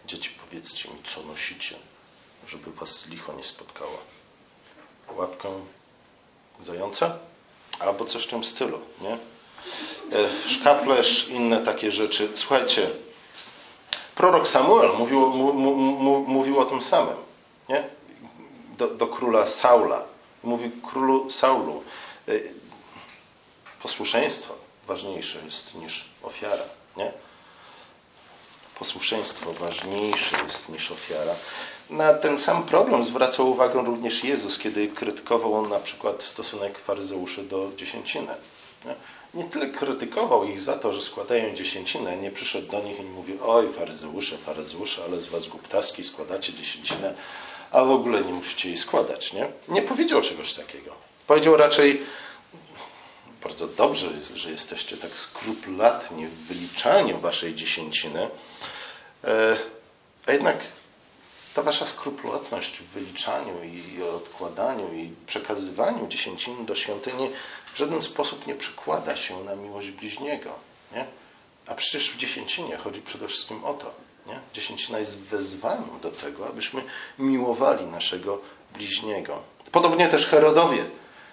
Dzieci, 0.06 0.30
powiedzcie 0.46 0.90
mi, 0.90 0.96
co 1.04 1.24
nosicie, 1.24 1.76
żeby 2.48 2.72
was 2.72 3.06
licho 3.08 3.34
nie 3.34 3.44
spotkało. 3.44 3.98
Łapkę 5.16 5.50
zająca? 6.60 7.18
Albo 7.80 8.06
coś 8.06 8.24
w 8.24 8.28
tym 8.28 8.44
stylu, 8.44 8.80
nie? 9.02 9.14
E, 10.18 10.48
szkaplerz, 10.48 11.28
inne 11.28 11.60
takie 11.60 11.92
rzeczy. 11.92 12.30
Słuchajcie, 12.36 12.90
prorok 14.16 14.48
Samuel 14.48 14.98
mówił, 14.98 15.30
mówił 16.28 16.60
o 16.60 16.66
tym 16.66 16.82
samym, 16.82 17.18
nie? 17.70 17.90
Do, 18.82 18.88
do 18.88 19.08
króla 19.08 19.48
Saula. 19.48 20.06
Mówi 20.44 20.72
królu 20.92 21.30
Saulu, 21.30 21.84
y, 22.30 22.54
posłuszeństwo 23.84 24.54
ważniejsze 24.88 25.40
jest 25.46 25.76
niż 25.76 26.06
ofiara. 26.24 26.64
Nie? 26.98 27.12
Posłuszeństwo 28.80 29.54
ważniejsze 29.54 30.44
jest 30.44 30.70
niż 30.70 30.92
ofiara. 30.92 31.36
Na 31.90 32.14
ten 32.14 32.38
sam 32.38 32.64
problem 32.64 33.04
zwracał 33.04 33.52
uwagę 33.52 33.82
również 33.82 34.24
Jezus, 34.24 34.58
kiedy 34.58 34.88
krytykował 34.88 35.54
on 35.54 35.70
na 35.70 35.80
przykład 35.80 36.24
stosunek 36.24 36.80
faryzeuszy 36.80 37.44
do 37.44 37.72
dziesięciny. 37.78 38.36
Nie? 38.86 38.96
nie 39.34 39.44
tyle 39.44 39.68
krytykował 39.68 40.44
ich 40.44 40.62
za 40.62 40.78
to, 40.78 40.94
że 40.94 41.02
składają 41.02 41.56
dziesięcinę, 41.56 42.18
nie 42.18 42.32
przyszedł 42.32 42.72
do 42.72 42.84
nich 42.84 43.00
i 43.00 43.04
mówi, 43.04 43.38
oj 43.46 43.74
faryzeusze, 43.74 44.38
faryzeusze, 44.38 45.04
ale 45.04 45.22
z 45.22 45.26
was 45.26 45.48
głuptaski 45.48 46.04
składacie 46.04 46.54
dziesięcinę, 46.54 47.14
a 47.72 47.84
w 47.84 47.92
ogóle 47.92 48.22
nie 48.22 48.34
musicie 48.34 48.70
jej 48.70 48.78
składać. 48.78 49.34
Nie, 49.34 49.48
nie 49.68 49.82
powiedział 49.82 50.22
czegoś 50.22 50.54
takiego. 50.54 50.96
Powiedział 51.28 51.58
raczej, 51.58 52.02
bardzo 53.44 53.68
dobrze, 53.68 54.08
że 54.36 54.52
jesteście 54.52 54.98
tak 54.98 55.18
skrupulatni 55.18 56.28
w 56.28 56.48
wyliczaniu 56.48 57.20
waszej 57.20 57.56
dziesięciny, 57.56 58.30
e, 59.24 59.58
a 60.28 60.32
jednak 60.32 60.58
ta 61.54 61.62
wasza 61.62 61.86
skrupulatność 61.86 62.78
w 62.78 62.86
wyliczaniu 62.86 63.64
i 63.64 64.04
odkładaniu 64.04 64.94
i 64.94 65.14
przekazywaniu 65.28 66.08
dziesięciny 66.08 66.66
do 66.66 66.76
świątyni 66.76 67.30
w 67.74 67.78
żaden 67.78 68.02
sposób 68.02 68.48
nie 68.48 68.56
przekłada 68.56 69.16
się 69.16 69.44
na 69.44 69.56
miłość 69.56 69.92
bliźniego. 69.92 70.50
Nie? 70.92 71.06
A 71.68 71.76
przecież 71.76 72.12
w 72.12 72.18
dziesięcinie 72.18 72.78
chodzi 72.78 73.02
przede 73.02 73.28
wszystkim 73.28 73.64
o 73.64 73.74
to. 73.74 73.94
Nie? 74.28 74.40
Dziesięcina 74.54 75.00
jest 75.00 75.18
wezwaniem 75.18 76.00
do 76.02 76.12
tego, 76.12 76.48
abyśmy 76.48 76.82
miłowali 77.20 77.86
naszego 77.86 78.42
bliźniego. 78.74 79.42
Podobnie 79.72 80.10
też 80.10 80.28
Herodowie 80.28 80.86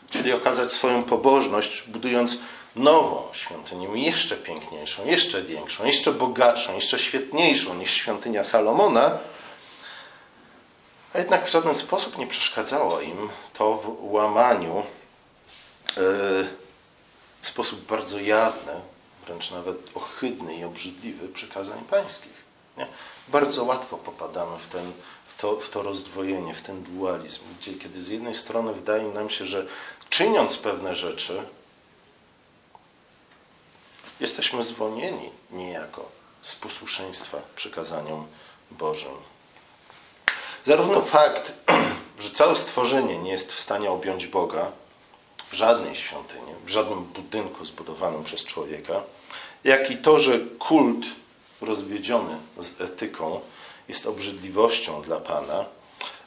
chcieli 0.08 0.32
okazać 0.32 0.72
swoją 0.72 1.02
pobożność, 1.02 1.82
budując 1.86 2.38
nową 2.76 3.22
świątynię, 3.32 3.88
jeszcze 3.94 4.36
piękniejszą, 4.36 5.06
jeszcze 5.06 5.42
większą, 5.42 5.86
jeszcze 5.86 6.12
bogatszą, 6.12 6.74
jeszcze 6.74 6.98
świetniejszą 6.98 7.74
niż 7.74 7.90
świątynia 7.90 8.44
Salomona. 8.44 9.18
A 11.14 11.18
jednak 11.18 11.46
w 11.46 11.50
żaden 11.50 11.74
sposób 11.74 12.18
nie 12.18 12.26
przeszkadzało 12.26 13.00
im 13.00 13.28
to 13.52 13.74
w 13.74 14.12
łamaniu 14.12 14.78
e, 14.78 14.84
w 17.40 17.46
sposób 17.46 17.86
bardzo 17.86 18.20
jawny, 18.20 18.72
wręcz 19.26 19.50
nawet 19.50 19.76
ohydny 19.94 20.54
i 20.54 20.64
obrzydliwy 20.64 21.28
przykazań 21.28 21.78
pańskich. 21.90 22.37
Nie? 22.78 22.86
Bardzo 23.28 23.64
łatwo 23.64 23.96
popadamy 23.96 24.58
w 24.58 24.72
ten, 24.72 24.92
w 25.28 25.40
to, 25.40 25.56
w 25.56 25.68
to 25.68 25.82
rozdwojenie, 25.82 26.54
w 26.54 26.62
ten 26.62 26.82
dualizm, 26.82 27.40
gdzie 27.60 27.74
kiedy 27.74 28.02
z 28.02 28.08
jednej 28.08 28.34
strony 28.34 28.72
wydaje 28.72 29.08
nam 29.08 29.30
się, 29.30 29.46
że 29.46 29.66
czyniąc 30.10 30.56
pewne 30.56 30.94
rzeczy, 30.94 31.42
jesteśmy 34.20 34.62
zwolnieni 34.62 35.30
niejako 35.50 36.08
z 36.42 36.54
posłuszeństwa 36.54 37.38
przykazaniom 37.56 38.26
Bożym. 38.70 39.14
Zarówno 40.64 41.02
fakt, 41.02 41.52
że 42.22 42.30
całe 42.30 42.56
stworzenie 42.56 43.18
nie 43.18 43.30
jest 43.30 43.52
w 43.52 43.60
stanie 43.60 43.90
objąć 43.90 44.26
Boga 44.26 44.72
w 45.50 45.54
żadnej 45.54 45.96
świątyni, 45.96 46.52
w 46.64 46.68
żadnym 46.68 47.04
budynku 47.04 47.64
zbudowanym 47.64 48.24
przez 48.24 48.44
człowieka, 48.44 49.02
jak 49.64 49.90
i 49.90 49.96
to, 49.96 50.18
że 50.18 50.38
kult 50.38 51.06
rozwiedziony 51.60 52.36
z 52.58 52.80
etyką 52.80 53.40
jest 53.88 54.06
obrzydliwością 54.06 55.02
dla 55.02 55.20
Pana. 55.20 55.64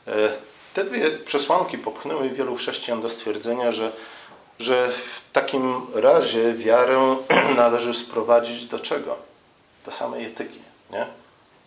E, 0.08 0.34
te 0.74 0.86
dwie 0.86 1.12
przesłanki 1.12 1.78
popchnęły 1.78 2.30
wielu 2.30 2.56
chrześcijan 2.56 3.02
do 3.02 3.10
stwierdzenia, 3.10 3.72
że, 3.72 3.92
że 4.60 4.92
w 4.92 5.34
takim 5.34 5.88
razie 5.94 6.54
wiarę 6.54 7.18
należy 7.56 7.94
sprowadzić 7.94 8.66
do 8.66 8.80
czego? 8.80 9.18
Do 9.86 9.92
samej 9.92 10.26
etyki, 10.26 10.60
nie? 10.92 11.06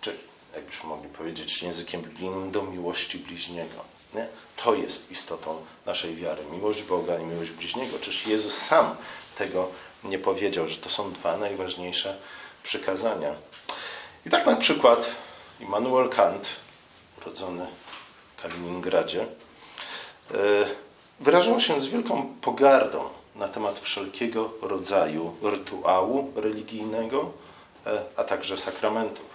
Czy, 0.01 0.17
jakbyśmy 0.55 0.89
mogli 0.89 1.09
powiedzieć 1.09 1.63
językiem 1.63 2.03
biblijnym, 2.03 2.51
do 2.51 2.63
miłości 2.63 3.19
bliźniego. 3.19 3.85
Nie? 4.15 4.27
To 4.57 4.75
jest 4.75 5.11
istotą 5.11 5.65
naszej 5.87 6.17
wiary. 6.17 6.43
Miłość 6.53 6.83
Boga 6.83 7.19
i 7.19 7.25
miłość 7.25 7.51
bliźniego. 7.51 7.99
Czyż 7.99 8.27
Jezus 8.27 8.57
sam 8.57 8.97
tego 9.39 9.69
nie 10.05 10.19
powiedział, 10.19 10.69
że 10.69 10.77
to 10.77 10.91
są 10.91 11.13
dwa 11.13 11.37
najważniejsze 11.37 12.19
przykazania. 12.65 13.35
I 14.27 14.31
tak 14.31 14.47
na 14.47 14.57
przykład 14.57 15.11
Immanuel 15.61 16.09
Kant, 16.09 16.49
urodzony 17.23 17.67
w 18.37 18.43
Kaliningradzie, 18.43 19.23
e, 19.23 19.27
wyrażał 21.21 21.61
się 21.61 21.81
z 21.81 21.87
wielką 21.87 22.35
pogardą 22.41 23.09
na 23.37 23.49
temat 23.49 23.79
wszelkiego 23.79 24.51
rodzaju 24.63 25.37
rytuału 25.43 26.33
religijnego, 26.37 27.33
e, 27.87 28.03
a 28.17 28.25
także 28.25 28.57
sakramentów. 28.57 29.27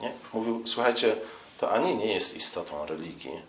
Nie? 0.00 0.12
Mówił, 0.32 0.62
słuchajcie, 0.66 1.16
to 1.58 1.70
ani 1.70 1.94
nie 1.94 2.14
jest 2.14 2.36
istotą 2.36 2.86
religii, 2.86 3.42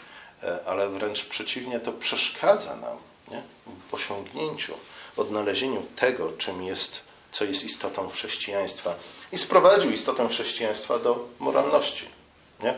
e, 0.44 0.60
ale 0.66 0.90
wręcz 0.90 1.26
przeciwnie, 1.26 1.80
to 1.80 1.92
przeszkadza 1.92 2.76
nam 2.76 2.98
nie? 3.32 3.42
w 3.90 3.94
osiągnięciu, 3.94 4.74
odnalezieniu 5.18 5.86
tego, 5.96 6.32
czym 6.38 6.64
jest 6.64 7.11
co 7.32 7.46
jest 7.46 7.64
istotą 7.64 8.10
chrześcijaństwa. 8.10 8.96
I 9.32 9.38
sprowadził 9.38 9.92
istotę 9.92 10.28
chrześcijaństwa 10.28 11.00
do 11.00 11.28
moralności. 11.40 12.06
Nie? 12.64 12.74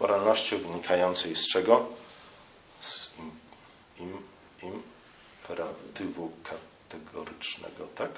Moralności 0.00 0.56
wynikającej 0.56 1.36
z 1.36 1.48
czego? 1.48 1.86
Z 2.80 3.10
im, 3.98 4.22
im, 4.62 4.82
imperatywu 5.42 6.30
kategorycznego, 6.44 7.86
tak? 7.94 8.10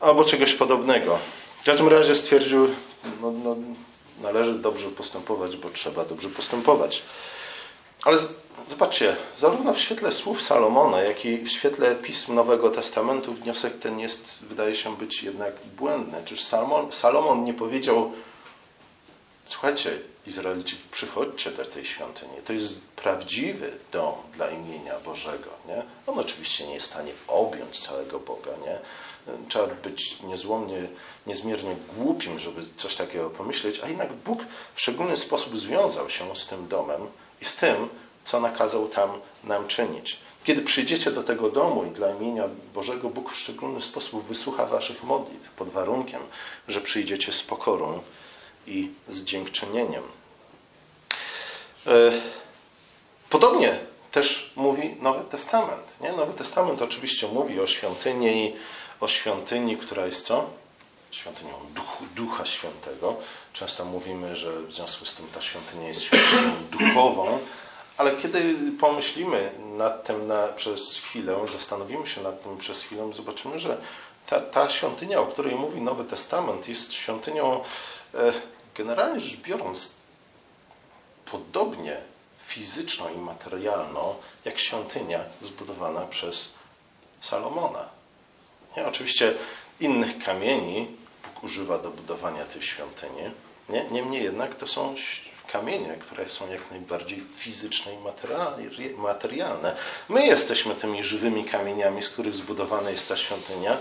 Albo 0.00 0.24
czegoś 0.24 0.54
podobnego. 0.54 1.18
W 1.62 1.64
każdym 1.64 1.88
razie 1.88 2.14
stwierdził, 2.14 2.68
no, 3.22 3.30
no, 3.30 3.56
należy 4.20 4.54
dobrze 4.54 4.90
postępować, 4.90 5.56
bo 5.56 5.70
trzeba 5.70 6.04
dobrze 6.04 6.28
postępować. 6.28 7.02
Ale 8.08 8.18
zobaczcie, 8.68 9.16
zarówno 9.36 9.72
w 9.72 9.78
świetle 9.78 10.12
słów 10.12 10.42
Salomona, 10.42 11.00
jak 11.00 11.24
i 11.24 11.38
w 11.38 11.48
świetle 11.48 11.94
pism 11.94 12.34
Nowego 12.34 12.70
Testamentu 12.70 13.34
wniosek 13.34 13.78
ten 13.78 14.00
jest, 14.00 14.38
wydaje 14.42 14.74
się 14.74 14.96
być 14.96 15.22
jednak 15.22 15.52
błędny. 15.76 16.22
Czyż 16.24 16.44
Salomon, 16.44 16.92
Salomon 16.92 17.44
nie 17.44 17.54
powiedział, 17.54 18.12
słuchajcie, 19.44 19.98
Izraelici, 20.26 20.76
przychodźcie 20.90 21.50
do 21.50 21.64
tej 21.64 21.84
świątyni. 21.84 22.32
To 22.44 22.52
jest 22.52 22.80
prawdziwy 22.96 23.78
dom 23.92 24.14
dla 24.32 24.50
imienia 24.50 25.00
Bożego. 25.04 25.50
Nie? 25.66 25.82
On 26.06 26.18
oczywiście 26.18 26.66
nie 26.66 26.74
jest 26.74 26.86
w 26.86 26.90
stanie 26.90 27.12
objąć 27.26 27.80
całego 27.80 28.20
Boga. 28.20 28.50
Nie? 28.66 28.78
Trzeba 29.48 29.66
być 29.66 30.22
niezłomnie, 30.22 30.88
niezmiernie 31.26 31.76
głupim, 31.96 32.38
żeby 32.38 32.60
coś 32.76 32.94
takiego 32.94 33.30
pomyśleć, 33.30 33.80
a 33.84 33.88
jednak 33.88 34.12
Bóg 34.12 34.38
w 34.74 34.80
szczególny 34.80 35.16
sposób 35.16 35.58
związał 35.58 36.10
się 36.10 36.36
z 36.36 36.46
tym 36.46 36.68
domem 36.68 37.06
i 37.40 37.44
z 37.44 37.56
tym, 37.56 37.88
co 38.28 38.40
nakazał 38.40 38.88
tam 38.88 39.10
nam 39.44 39.66
czynić. 39.66 40.18
Kiedy 40.44 40.62
przyjdziecie 40.62 41.10
do 41.10 41.22
tego 41.22 41.50
domu 41.50 41.84
i 41.84 41.90
dla 41.90 42.10
imienia 42.10 42.44
Bożego, 42.74 43.08
Bóg 43.08 43.32
w 43.32 43.36
szczególny 43.36 43.82
sposób 43.82 44.26
wysłucha 44.26 44.66
waszych 44.66 45.02
modlitw, 45.04 45.50
pod 45.50 45.68
warunkiem, 45.68 46.20
że 46.68 46.80
przyjdziecie 46.80 47.32
z 47.32 47.42
pokorą 47.42 48.02
i 48.66 48.90
z 49.08 49.24
dziękczynieniem. 49.24 50.02
E, 51.86 52.12
podobnie 53.30 53.78
też 54.12 54.52
mówi 54.56 54.96
Nowy 55.00 55.24
Testament. 55.24 55.84
Nie? 56.00 56.12
Nowy 56.12 56.32
Testament 56.32 56.82
oczywiście 56.82 57.28
mówi 57.28 57.60
o 57.60 57.66
świątyni, 57.66 58.56
o 59.00 59.08
świątyni, 59.08 59.76
która 59.76 60.06
jest 60.06 60.26
co? 60.26 60.50
Świątynią 61.10 61.52
duchu, 61.74 62.04
Ducha 62.16 62.46
Świętego. 62.46 63.16
Często 63.52 63.84
mówimy, 63.84 64.36
że 64.36 64.62
w 64.62 64.72
związku 64.72 65.04
z 65.04 65.14
tym 65.14 65.26
ta 65.34 65.40
świątynia 65.40 65.88
jest 65.88 66.02
świątynią 66.02 66.52
duchową, 66.70 67.38
ale 67.98 68.16
kiedy 68.16 68.56
pomyślimy 68.80 69.52
nad 69.76 70.04
tym 70.04 70.26
na, 70.26 70.48
przez 70.48 70.96
chwilę, 70.96 71.36
zastanowimy 71.52 72.06
się 72.06 72.22
nad 72.22 72.42
tym 72.42 72.58
przez 72.58 72.82
chwilę, 72.82 73.10
zobaczymy, 73.12 73.58
że 73.58 73.78
ta, 74.26 74.40
ta 74.40 74.70
świątynia, 74.70 75.20
o 75.20 75.26
której 75.26 75.54
mówi 75.54 75.80
Nowy 75.80 76.04
Testament, 76.04 76.68
jest 76.68 76.92
świątynią 76.92 77.64
e, 78.14 78.32
generalnie 78.74 79.20
rzecz 79.20 79.40
biorąc 79.40 79.94
podobnie 81.30 82.00
fizyczną 82.44 83.14
i 83.14 83.18
materialną, 83.18 84.14
jak 84.44 84.58
świątynia 84.58 85.20
zbudowana 85.42 86.00
przez 86.00 86.54
Salomona. 87.20 87.88
Nie? 88.76 88.86
Oczywiście 88.86 89.34
innych 89.80 90.24
kamieni 90.24 90.96
Bóg 91.24 91.44
używa 91.44 91.78
do 91.78 91.90
budowania 91.90 92.44
tej 92.44 92.62
świątyni. 92.62 93.22
Nie? 93.68 93.84
Niemniej 93.90 94.24
jednak 94.24 94.54
to 94.54 94.66
są 94.66 94.94
kamienie, 95.52 95.96
które 96.00 96.30
są 96.30 96.50
jak 96.50 96.70
najbardziej 96.70 97.22
fizyczne 97.36 97.92
i 97.94 98.98
materialne. 98.98 99.76
My 100.08 100.26
jesteśmy 100.26 100.74
tymi 100.74 101.04
żywymi 101.04 101.44
kamieniami, 101.44 102.02
z 102.02 102.08
których 102.08 102.34
zbudowana 102.34 102.90
jest 102.90 103.08
ta 103.08 103.16
świątynia, 103.16 103.76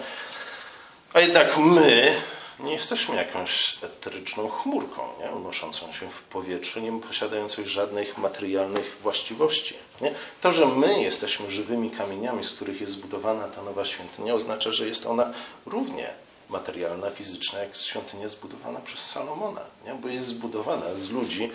a 1.13 1.19
jednak 1.19 1.57
my 1.57 2.15
nie 2.59 2.73
jesteśmy 2.73 3.15
jakąś 3.15 3.77
eteryczną 3.83 4.49
chmurką, 4.49 5.01
nie? 5.19 5.31
unoszącą 5.31 5.93
się 5.93 6.09
w 6.09 6.21
powietrzu, 6.21 6.79
nie 6.79 7.01
posiadającą 7.01 7.61
żadnych 7.65 8.17
materialnych 8.17 8.97
właściwości. 9.03 9.75
Nie? 10.01 10.13
To, 10.41 10.51
że 10.51 10.65
my 10.65 11.01
jesteśmy 11.01 11.51
żywymi 11.51 11.89
kamieniami, 11.89 12.43
z 12.43 12.51
których 12.51 12.81
jest 12.81 12.93
zbudowana 12.93 13.47
ta 13.47 13.61
nowa 13.61 13.85
świątynia, 13.85 14.33
oznacza, 14.33 14.71
że 14.71 14.87
jest 14.87 15.05
ona 15.05 15.33
równie 15.65 16.26
materialna, 16.49 17.09
fizyczna, 17.09 17.59
jak 17.59 17.75
świątynia 17.75 18.27
zbudowana 18.27 18.79
przez 18.79 18.99
Salomona, 18.99 19.61
nie? 19.85 19.93
bo 19.93 20.07
jest 20.07 20.25
zbudowana 20.25 20.95
z 20.95 21.09
ludzi, 21.09 21.51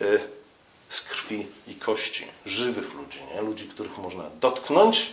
e, 0.00 0.04
z 0.88 1.00
krwi 1.00 1.46
i 1.68 1.74
kości, 1.74 2.24
żywych 2.46 2.94
ludzi, 2.94 3.18
nie? 3.34 3.42
ludzi, 3.42 3.68
których 3.68 3.98
można 3.98 4.24
dotknąć, 4.40 5.12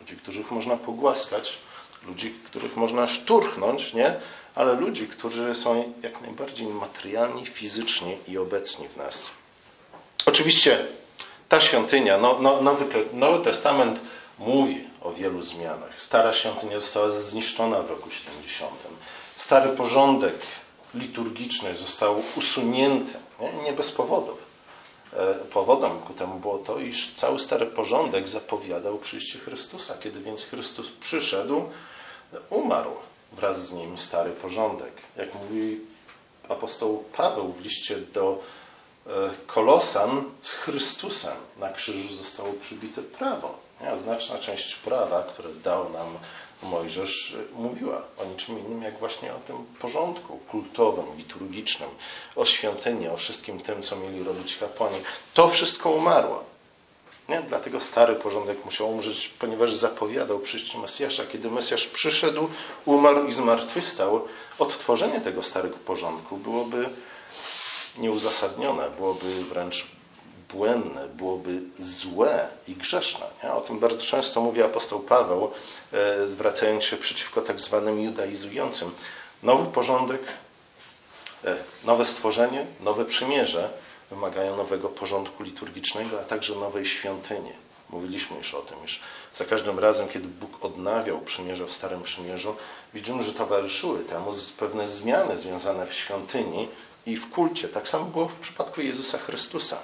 ludzi, 0.00 0.16
których 0.16 0.50
można 0.50 0.76
pogłaskać, 0.76 1.58
ludzi, 2.06 2.34
których 2.44 2.76
można 2.76 3.08
szturchnąć, 3.08 3.94
nie? 3.94 4.14
ale 4.54 4.72
ludzi, 4.72 5.08
którzy 5.08 5.54
są 5.54 5.92
jak 6.02 6.20
najbardziej 6.20 6.66
materialni, 6.66 7.46
fizyczni 7.46 8.16
i 8.28 8.38
obecni 8.38 8.88
w 8.88 8.96
nas. 8.96 9.30
Oczywiście 10.26 10.86
ta 11.48 11.60
świątynia, 11.60 12.18
no, 12.18 12.38
no, 12.40 12.62
Nowy, 12.62 12.84
Nowy 13.12 13.44
Testament 13.44 14.00
mówi 14.38 14.88
o 15.00 15.12
wielu 15.12 15.42
zmianach. 15.42 16.02
Stara 16.02 16.32
świątynia 16.32 16.80
została 16.80 17.08
zniszczona 17.08 17.82
w 17.82 17.90
roku 17.90 18.10
70. 18.10 18.72
Stary 19.36 19.68
porządek 19.68 20.34
liturgiczny 20.94 21.76
został 21.76 22.22
usunięty, 22.36 23.14
nie, 23.40 23.62
nie 23.62 23.72
bez 23.72 23.90
powodów. 23.90 24.38
E, 25.12 25.34
powodem 25.34 26.00
ku 26.00 26.14
temu 26.14 26.40
było 26.40 26.58
to, 26.58 26.78
iż 26.78 27.14
cały 27.14 27.38
stary 27.38 27.66
porządek 27.66 28.28
zapowiadał 28.28 28.98
przyjście 28.98 29.38
Chrystusa. 29.38 29.94
Kiedy 30.02 30.20
więc 30.20 30.42
Chrystus 30.42 30.90
przyszedł, 30.90 31.62
umarł 32.50 32.90
wraz 33.32 33.66
z 33.66 33.72
nim 33.72 33.98
stary 33.98 34.30
porządek. 34.30 34.92
Jak 35.16 35.34
mówi 35.34 35.80
apostoł 36.48 37.04
Paweł 37.12 37.52
w 37.52 37.60
liście 37.60 37.96
do 37.96 38.42
e, 39.06 39.10
Kolosan, 39.46 40.24
z 40.40 40.52
Chrystusem 40.52 41.36
na 41.58 41.70
krzyżu 41.70 42.14
zostało 42.14 42.52
przybite 42.52 43.02
prawo. 43.02 43.58
Znaczna 43.96 44.38
część 44.38 44.74
prawa, 44.74 45.22
które 45.22 45.48
dał 45.54 45.90
nam 45.90 46.18
Mojżesz, 46.62 47.36
mówiła 47.54 48.02
o 48.18 48.24
niczym 48.24 48.58
innym, 48.58 48.82
jak 48.82 48.98
właśnie 48.98 49.34
o 49.34 49.38
tym 49.38 49.56
porządku 49.78 50.38
kultowym, 50.38 51.04
liturgicznym, 51.16 51.88
o 52.36 52.44
świątyni, 52.44 53.08
o 53.08 53.16
wszystkim 53.16 53.60
tym, 53.60 53.82
co 53.82 53.96
mieli 53.96 54.24
robić 54.24 54.56
kapłani. 54.56 54.96
To 55.34 55.48
wszystko 55.48 55.90
umarło. 55.90 56.44
Nie? 57.28 57.42
Dlatego 57.42 57.80
stary 57.80 58.14
porządek 58.14 58.64
musiał 58.64 58.90
umrzeć, 58.90 59.28
ponieważ 59.28 59.74
zapowiadał 59.74 60.38
przyjście 60.38 60.78
Mesjasza. 60.78 61.26
Kiedy 61.26 61.50
Mesjasz 61.50 61.86
przyszedł, 61.86 62.48
umarł 62.84 63.26
i 63.26 63.32
zmartwychwstał, 63.32 64.28
odtworzenie 64.58 65.20
tego 65.20 65.42
starego 65.42 65.76
porządku 65.76 66.36
byłoby 66.36 66.88
nieuzasadnione, 67.98 68.90
byłoby 68.90 69.44
wręcz 69.44 69.86
błędne, 70.52 71.08
byłoby 71.08 71.60
złe 71.78 72.48
i 72.68 72.74
grzeszne. 72.74 73.26
Nie? 73.42 73.52
O 73.52 73.60
tym 73.60 73.78
bardzo 73.78 74.04
często 74.04 74.40
mówi 74.40 74.62
apostoł 74.62 75.00
Paweł, 75.00 75.50
e, 75.92 76.26
zwracając 76.26 76.84
się 76.84 76.96
przeciwko 76.96 77.40
tak 77.40 77.60
zwanym 77.60 78.00
judaizującym. 78.00 78.90
Nowy 79.42 79.72
porządek, 79.72 80.22
e, 81.44 81.56
nowe 81.84 82.04
stworzenie, 82.04 82.66
nowe 82.80 83.04
przymierze 83.04 83.70
wymagają 84.10 84.56
nowego 84.56 84.88
porządku 84.88 85.42
liturgicznego, 85.42 86.20
a 86.20 86.24
także 86.24 86.54
nowej 86.54 86.86
świątyni. 86.86 87.52
Mówiliśmy 87.90 88.36
już 88.36 88.54
o 88.54 88.60
tym, 88.60 88.78
iż 88.84 89.00
za 89.34 89.44
każdym 89.44 89.78
razem, 89.78 90.08
kiedy 90.08 90.28
Bóg 90.28 90.64
odnawiał 90.64 91.20
przymierze 91.20 91.66
w 91.66 91.72
Starym 91.72 92.02
Przymierzu, 92.02 92.56
widzimy, 92.94 93.22
że 93.22 93.32
towarzyszyły 93.34 94.04
temu 94.04 94.32
pewne 94.58 94.88
zmiany 94.88 95.38
związane 95.38 95.86
w 95.86 95.94
świątyni 95.94 96.68
i 97.06 97.16
w 97.16 97.30
kulcie. 97.30 97.68
Tak 97.68 97.88
samo 97.88 98.04
było 98.04 98.28
w 98.28 98.34
przypadku 98.34 98.80
Jezusa 98.80 99.18
Chrystusa. 99.18 99.78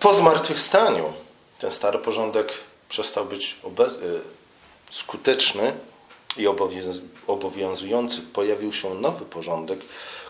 Po 0.00 0.14
zmartwychwstaniu 0.14 1.12
ten 1.58 1.70
stary 1.70 1.98
porządek 1.98 2.52
przestał 2.88 3.24
być 3.24 3.56
y, 4.02 4.20
skuteczny 4.90 5.72
i 6.36 6.46
obowiązujący. 7.26 8.20
Pojawił 8.20 8.72
się 8.72 8.94
nowy 8.94 9.24
porządek, 9.24 9.80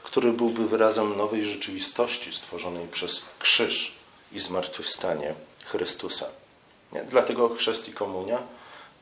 który 0.02 0.32
byłby 0.32 0.68
wyrazem 0.68 1.16
nowej 1.16 1.44
rzeczywistości 1.44 2.32
stworzonej 2.32 2.88
przez 2.88 3.22
krzyż 3.38 3.94
i 4.32 4.40
zmartwychwstanie 4.40 5.34
Chrystusa. 5.64 6.26
Nie? 6.92 7.02
Dlatego 7.02 7.48
chrzest 7.48 7.88
i 7.88 7.92
komunia, 7.92 8.42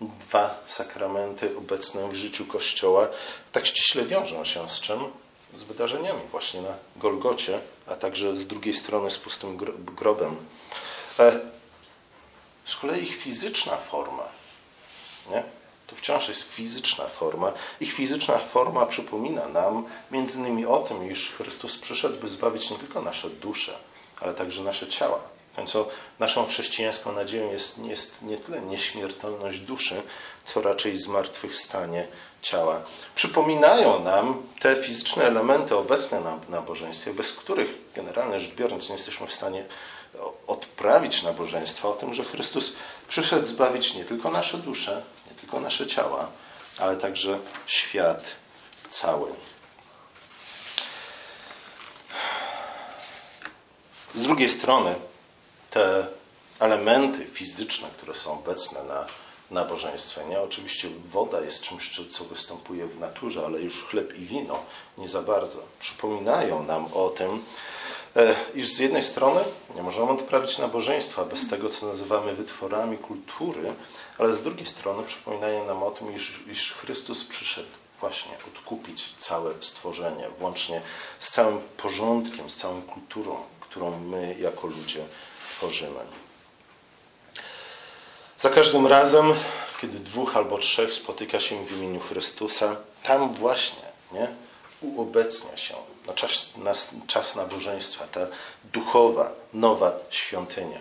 dwa 0.01 0.61
sakramenty 0.67 1.59
obecne 1.59 2.09
w 2.09 2.15
życiu 2.15 2.47
Kościoła, 2.47 3.09
tak 3.53 3.67
ściśle 3.67 4.05
wiążą 4.05 4.45
się 4.45 4.71
z 4.71 4.81
czym? 4.81 5.01
Z 5.57 5.63
wydarzeniami 5.63 6.21
właśnie 6.31 6.63
na 6.63 6.75
Golgocie, 6.97 7.61
a 7.87 7.97
także 7.97 8.37
z 8.37 8.47
drugiej 8.47 8.75
strony 8.75 9.11
z 9.11 9.19
pustym 9.19 9.57
grobem. 9.97 10.37
E, 11.19 11.41
z 12.65 12.77
kolei 12.77 13.03
ich 13.03 13.17
fizyczna 13.17 13.77
forma, 13.77 14.29
nie? 15.31 15.43
to 15.87 15.97
wciąż 15.97 16.29
jest 16.29 16.43
fizyczna 16.43 17.07
forma. 17.07 17.53
Ich 17.81 17.93
fizyczna 17.93 18.39
forma 18.39 18.87
przypomina 18.87 19.49
nam 19.49 19.85
między 20.11 20.39
innymi 20.39 20.67
o 20.67 20.79
tym, 20.79 21.11
iż 21.11 21.31
Chrystus 21.31 21.79
przyszedł, 21.79 22.17
by 22.17 22.29
zbawić 22.29 22.71
nie 22.71 22.79
tylko 22.79 23.03
nasze 23.03 23.31
dusze, 23.31 23.79
ale 24.21 24.35
także 24.35 24.63
nasze 24.63 24.89
ciała. 24.89 25.36
Co 25.67 25.89
naszą 26.19 26.47
chrześcijańską 26.47 27.13
nadzieją 27.13 27.53
jest, 27.53 27.79
jest 27.79 28.23
nie 28.23 28.37
tyle 28.37 28.61
nieśmiertelność 28.61 29.59
duszy, 29.59 30.03
co 30.45 30.63
raczej 30.63 30.97
zmartwychwstanie 30.97 32.07
ciała. 32.43 32.83
Przypominają 33.15 34.01
nam 34.01 34.43
te 34.61 34.77
fizyczne 34.77 35.25
elementy 35.25 35.77
obecne 35.77 36.21
na 36.21 36.39
nabożeństwie, 36.49 37.15
bez 37.15 37.33
których 37.33 37.69
generalnie 37.95 38.41
rzecz 38.41 38.55
biorąc 38.55 38.89
nie 38.89 38.95
jesteśmy 38.95 39.27
w 39.27 39.35
stanie 39.35 39.65
odprawić 40.47 41.23
nabożeństwa, 41.23 41.89
o 41.89 41.95
tym, 41.95 42.15
że 42.15 42.25
Chrystus 42.25 42.73
przyszedł 43.09 43.47
zbawić 43.47 43.95
nie 43.95 44.05
tylko 44.05 44.31
nasze 44.31 44.59
dusze, 44.59 45.03
nie 45.31 45.37
tylko 45.37 45.61
nasze 45.61 45.87
ciała, 45.87 46.29
ale 46.79 46.97
także 46.97 47.39
świat 47.67 48.25
cały. 48.89 49.31
Z 54.15 54.23
drugiej 54.23 54.49
strony, 54.49 54.95
te 55.77 56.07
elementy 56.61 57.25
fizyczne, 57.25 57.89
które 57.97 58.15
są 58.15 58.33
obecne 58.33 58.85
na 58.85 59.07
nabożeństwie. 59.51 60.21
Nie? 60.29 60.41
Oczywiście 60.41 60.89
woda 61.13 61.41
jest 61.41 61.63
czymś, 61.63 62.01
co 62.11 62.25
występuje 62.25 62.87
w 62.87 63.01
naturze, 63.01 63.47
ale 63.47 63.61
już 63.61 63.85
chleb 63.85 64.19
i 64.19 64.25
wino 64.25 64.59
nie 64.99 65.09
za 65.09 65.23
bardzo. 65.23 65.59
Przypominają 65.81 66.63
nam 66.63 66.87
o 66.95 67.09
tym, 67.09 67.45
e, 68.17 68.35
iż 68.55 68.69
z 68.69 68.79
jednej 68.79 69.03
strony 69.03 69.41
nie 69.75 69.83
możemy 69.83 70.11
odprawić 70.11 70.59
nabożeństwa 70.59 71.25
bez 71.25 71.49
tego, 71.49 71.69
co 71.69 71.87
nazywamy 71.87 72.35
wytworami 72.35 72.99
kultury, 72.99 73.73
ale 74.19 74.35
z 74.35 74.43
drugiej 74.43 74.67
strony 74.67 75.03
przypominają 75.03 75.67
nam 75.67 75.83
o 75.83 75.91
tym, 75.91 76.17
iż, 76.17 76.41
iż 76.53 76.73
Chrystus 76.73 77.25
przyszedł 77.25 77.69
właśnie 78.01 78.33
odkupić 78.55 79.15
całe 79.19 79.55
stworzenie, 79.61 80.29
włącznie 80.39 80.81
z 81.19 81.31
całym 81.31 81.61
porządkiem, 81.77 82.51
z 82.51 82.57
całą 82.57 82.83
kulturą, 82.83 83.37
którą 83.61 83.99
my 83.99 84.37
jako 84.41 84.67
ludzie 84.67 85.05
tworzymy. 85.57 86.01
Za 88.39 88.51
każdym 88.51 88.87
razem, 88.87 89.35
kiedy 89.81 89.99
dwóch 89.99 90.37
albo 90.37 90.59
trzech 90.59 90.93
spotyka 90.95 91.41
się 91.41 91.65
w 91.65 91.73
imieniu 91.73 92.01
Chrystusa, 92.01 92.77
tam 93.03 93.35
właśnie 93.35 93.83
nie, 94.13 94.29
uobecnia 94.81 95.57
się 95.57 95.75
na 96.07 96.15
czas, 96.15 96.57
na 96.57 96.73
czas 97.07 97.37
nabożeństwa 97.37 98.07
ta 98.07 98.21
duchowa, 98.65 99.33
nowa 99.55 99.93
świątynia. 100.11 100.81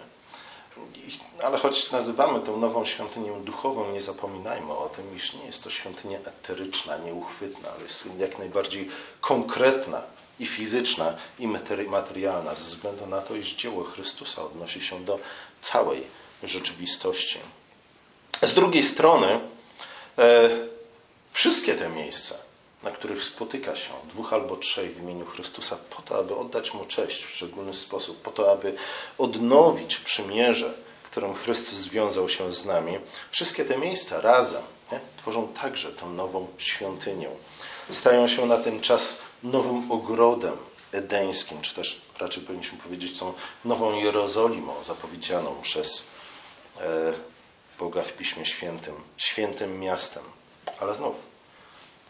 Ale 1.43 1.57
choć 1.57 1.91
nazywamy 1.91 2.39
tę 2.39 2.51
nową 2.51 2.85
świątynię 2.85 3.31
duchową, 3.43 3.91
nie 3.91 4.01
zapominajmy 4.01 4.73
o 4.73 4.89
tym, 4.89 5.15
iż 5.15 5.33
nie 5.33 5.45
jest 5.45 5.63
to 5.63 5.69
świątynia 5.69 6.19
eteryczna, 6.19 6.97
nieuchwytna, 6.97 7.69
ale 7.75 7.83
jest 7.83 8.07
jak 8.19 8.39
najbardziej 8.39 8.89
konkretna 9.21 10.01
i 10.39 10.45
fizyczna, 10.45 11.13
i 11.39 11.47
materialna, 11.87 12.55
ze 12.55 12.65
względu 12.65 13.05
na 13.05 13.21
to, 13.21 13.35
iż 13.35 13.53
dzieło 13.53 13.83
Chrystusa 13.83 14.43
odnosi 14.43 14.81
się 14.81 15.05
do 15.05 15.19
całej 15.61 16.03
rzeczywistości. 16.43 17.39
Z 18.41 18.53
drugiej 18.53 18.83
strony, 18.83 19.39
e, 20.17 20.49
wszystkie 21.31 21.75
te 21.75 21.89
miejsca, 21.89 22.35
na 22.83 22.91
których 22.91 23.23
spotyka 23.23 23.75
się 23.75 23.93
dwóch 24.09 24.33
albo 24.33 24.55
trzech 24.55 24.95
w 24.95 25.01
imieniu 25.01 25.25
Chrystusa, 25.25 25.77
po 25.89 26.01
to, 26.01 26.17
aby 26.17 26.35
oddać 26.35 26.73
Mu 26.73 26.85
cześć 26.85 27.25
w 27.25 27.29
szczególny 27.29 27.73
sposób, 27.73 28.21
po 28.21 28.31
to, 28.31 28.51
aby 28.51 28.75
odnowić 29.17 29.97
przymierze, 29.97 30.73
którym 31.15 31.33
Chrystus 31.33 31.73
związał 31.73 32.29
się 32.29 32.53
z 32.53 32.65
nami, 32.65 32.99
wszystkie 33.31 33.65
te 33.65 33.77
miejsca 33.77 34.21
razem 34.21 34.63
nie, 34.91 34.99
tworzą 35.17 35.47
także 35.47 35.91
tę 35.91 36.05
nową 36.05 36.47
świątynię. 36.57 37.29
Stają 37.91 38.27
się 38.27 38.45
na 38.45 38.57
ten 38.57 38.81
czas 38.81 39.17
nowym 39.43 39.91
ogrodem 39.91 40.57
edeńskim, 40.91 41.61
czy 41.61 41.75
też 41.75 42.01
raczej 42.19 42.43
powinniśmy 42.43 42.77
powiedzieć 42.77 43.19
tą 43.19 43.33
nową 43.65 43.93
Jerozolimą 43.93 44.83
zapowiedzianą 44.83 45.55
przez 45.61 46.03
e, 46.81 47.13
Boga 47.79 48.01
w 48.01 48.13
Piśmie 48.13 48.45
Świętym, 48.45 48.95
świętym 49.17 49.79
miastem. 49.79 50.23
Ale 50.79 50.93
znów, 50.93 51.15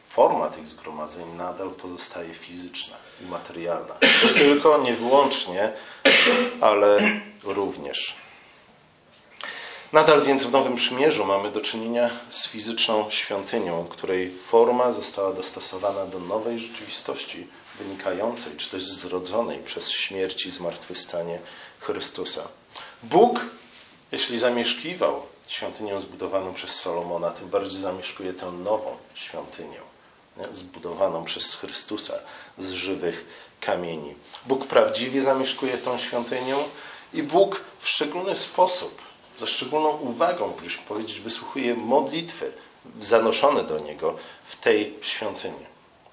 forma 0.09 0.49
tych 0.49 0.67
zgromadzeń 0.67 1.25
nadal 1.38 1.69
pozostaje 1.69 2.33
fizyczna 2.33 2.97
i 3.21 3.25
materialna. 3.25 3.95
Nie 4.23 4.29
tylko, 4.29 4.77
nie 4.77 4.93
wyłącznie, 4.93 5.73
ale 6.61 7.19
również. 7.43 8.24
Nadal 9.95 10.21
więc 10.21 10.43
w 10.43 10.51
Nowym 10.51 10.75
Przymierzu 10.75 11.25
mamy 11.25 11.51
do 11.51 11.62
czynienia 11.62 12.10
z 12.29 12.47
fizyczną 12.47 13.10
świątynią, 13.10 13.88
której 13.89 14.31
forma 14.31 14.91
została 14.91 15.34
dostosowana 15.34 16.05
do 16.05 16.19
nowej 16.19 16.60
rzeczywistości 16.60 17.47
wynikającej 17.79 18.58
czy 18.58 18.69
też 18.69 18.86
zrodzonej 18.86 19.60
przez 19.60 19.91
śmierć 19.91 20.45
i 20.45 20.51
zmartwychwstanie 20.51 21.39
Chrystusa. 21.79 22.41
Bóg, 23.03 23.39
jeśli 24.12 24.39
zamieszkiwał 24.39 25.21
świątynię 25.47 25.99
zbudowaną 26.01 26.53
przez 26.53 26.71
Solomona, 26.79 27.31
tym 27.31 27.49
bardziej 27.49 27.79
zamieszkuje 27.79 28.34
tę 28.34 28.51
nową 28.51 28.97
świątynię, 29.13 29.79
zbudowaną 30.51 31.25
przez 31.25 31.53
Chrystusa 31.53 32.13
z 32.58 32.71
żywych 32.71 33.25
kamieni. 33.62 34.15
Bóg 34.45 34.67
prawdziwie 34.67 35.21
zamieszkuje 35.21 35.77
tą 35.77 35.97
świątynię 35.97 36.55
i 37.13 37.23
Bóg 37.23 37.62
w 37.79 37.89
szczególny 37.89 38.36
sposób 38.36 39.14
ze 39.38 39.48
szczególną 39.48 39.89
uwagą, 39.89 40.54
byśmy 40.62 40.84
powiedzieć, 40.84 41.19
wysłuchuje 41.19 41.76
modlitwy 41.76 42.54
zanoszone 43.02 43.63
do 43.63 43.80
Niego 43.80 44.15
w 44.45 44.56
tej 44.56 44.93
świątyni. 45.02 45.65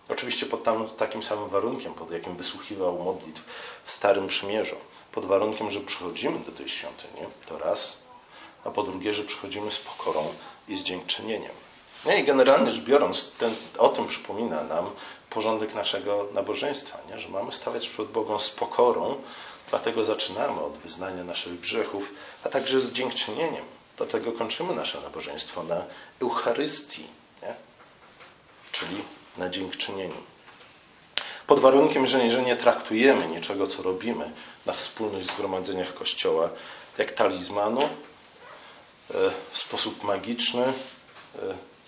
Oczywiście 0.09 0.47
pod 0.47 0.63
tam, 0.63 0.89
takim 0.89 1.23
samym 1.23 1.49
warunkiem, 1.49 1.95
pod 1.95 2.11
jakim 2.11 2.37
wysłuchiwał 2.37 2.99
modlitw 2.99 3.43
w 3.85 3.93
Starym 3.93 4.29
Przymierzu. 4.29 4.77
Pod 5.13 5.27
warunkiem, 5.27 5.71
że 5.71 5.81
przychodzimy 5.81 6.39
do 6.39 6.53
tej 6.53 6.69
świątyni, 6.69 7.27
to 7.47 7.59
raz, 7.59 7.99
a 8.65 8.71
po 8.71 8.83
drugie, 8.83 9.13
że 9.13 9.23
przychodzimy 9.23 9.71
z 9.71 9.79
pokorą 9.79 10.35
i 10.69 10.77
z 10.77 10.83
dziękczynieniem. 10.83 11.53
No 12.07 12.15
i 12.15 12.25
generalnie 12.25 12.71
rzecz 12.71 12.85
biorąc, 12.85 13.33
ten, 13.33 13.55
o 13.79 13.89
tym 13.89 14.09
przypomina 14.09 14.65
nam 14.65 14.91
porządek 15.31 15.75
naszego 15.75 16.29
nabożeństwa, 16.35 16.99
nie? 17.11 17.19
że 17.19 17.29
mamy 17.29 17.53
stawiać 17.53 17.89
przed 17.89 18.09
Bogiem 18.09 18.41
z 18.41 18.51
pokorą, 18.51 19.15
Dlatego 19.73 20.05
zaczynamy 20.05 20.61
od 20.61 20.73
wyznania 20.73 21.25
naszych 21.25 21.61
grzechów, 21.61 22.15
a 22.45 22.49
także 22.49 22.81
z 22.81 22.93
dziękczynieniem. 22.93 23.65
Do 23.99 24.07
tego 24.07 24.33
kończymy 24.33 24.75
nasze 24.75 25.01
nabożeństwo 25.01 25.63
na 25.63 25.85
Eucharystii, 26.23 27.07
nie? 27.43 27.55
czyli 28.73 29.03
na 29.37 29.49
dziękczynieniu. 29.49 30.23
Pod 31.47 31.61
warunkiem, 31.61 32.07
że, 32.07 32.31
że 32.31 32.43
nie 32.43 32.57
traktujemy 32.57 33.27
niczego, 33.27 33.67
co 33.67 33.83
robimy 33.83 34.31
na 34.67 34.73
wspólnych 34.73 35.25
zgromadzeniach 35.25 35.95
Kościoła, 35.95 36.51
jak 36.99 37.13
talizmanu, 37.13 37.83
e, 37.83 37.89
w 39.51 39.59
sposób 39.59 40.05
magiczny, 40.05 40.63
e, 40.63 40.73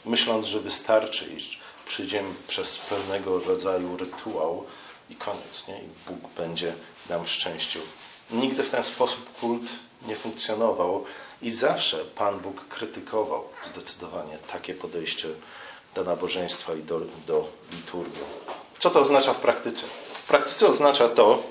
myśląc, 0.04 0.46
że 0.46 0.60
wystarczy, 0.60 1.26
iż 1.36 1.60
przyjdziemy 1.86 2.34
przez 2.48 2.78
pewnego 2.78 3.40
rodzaju 3.40 3.96
rytuał 3.96 4.66
i 5.10 5.16
koniec. 5.16 5.68
Nie? 5.68 5.78
I 5.78 5.88
Bóg 6.06 6.30
będzie 6.36 6.74
nam 7.08 7.26
szczęścił. 7.26 7.82
Nigdy 8.30 8.62
w 8.62 8.70
ten 8.70 8.82
sposób 8.82 9.38
kult 9.40 9.62
nie 10.08 10.16
funkcjonował 10.16 11.04
i 11.42 11.50
zawsze 11.50 11.96
Pan 11.96 12.40
Bóg 12.40 12.68
krytykował 12.68 13.44
zdecydowanie 13.64 14.38
takie 14.52 14.74
podejście 14.74 15.28
do 15.94 16.04
nabożeństwa 16.04 16.74
i 16.74 16.82
do, 16.82 17.00
do 17.26 17.48
liturgii. 17.72 18.22
Co 18.78 18.90
to 18.90 19.00
oznacza 19.00 19.34
w 19.34 19.40
praktyce? 19.40 19.86
W 20.14 20.26
praktyce 20.26 20.66
oznacza 20.66 21.08
to, 21.08 21.42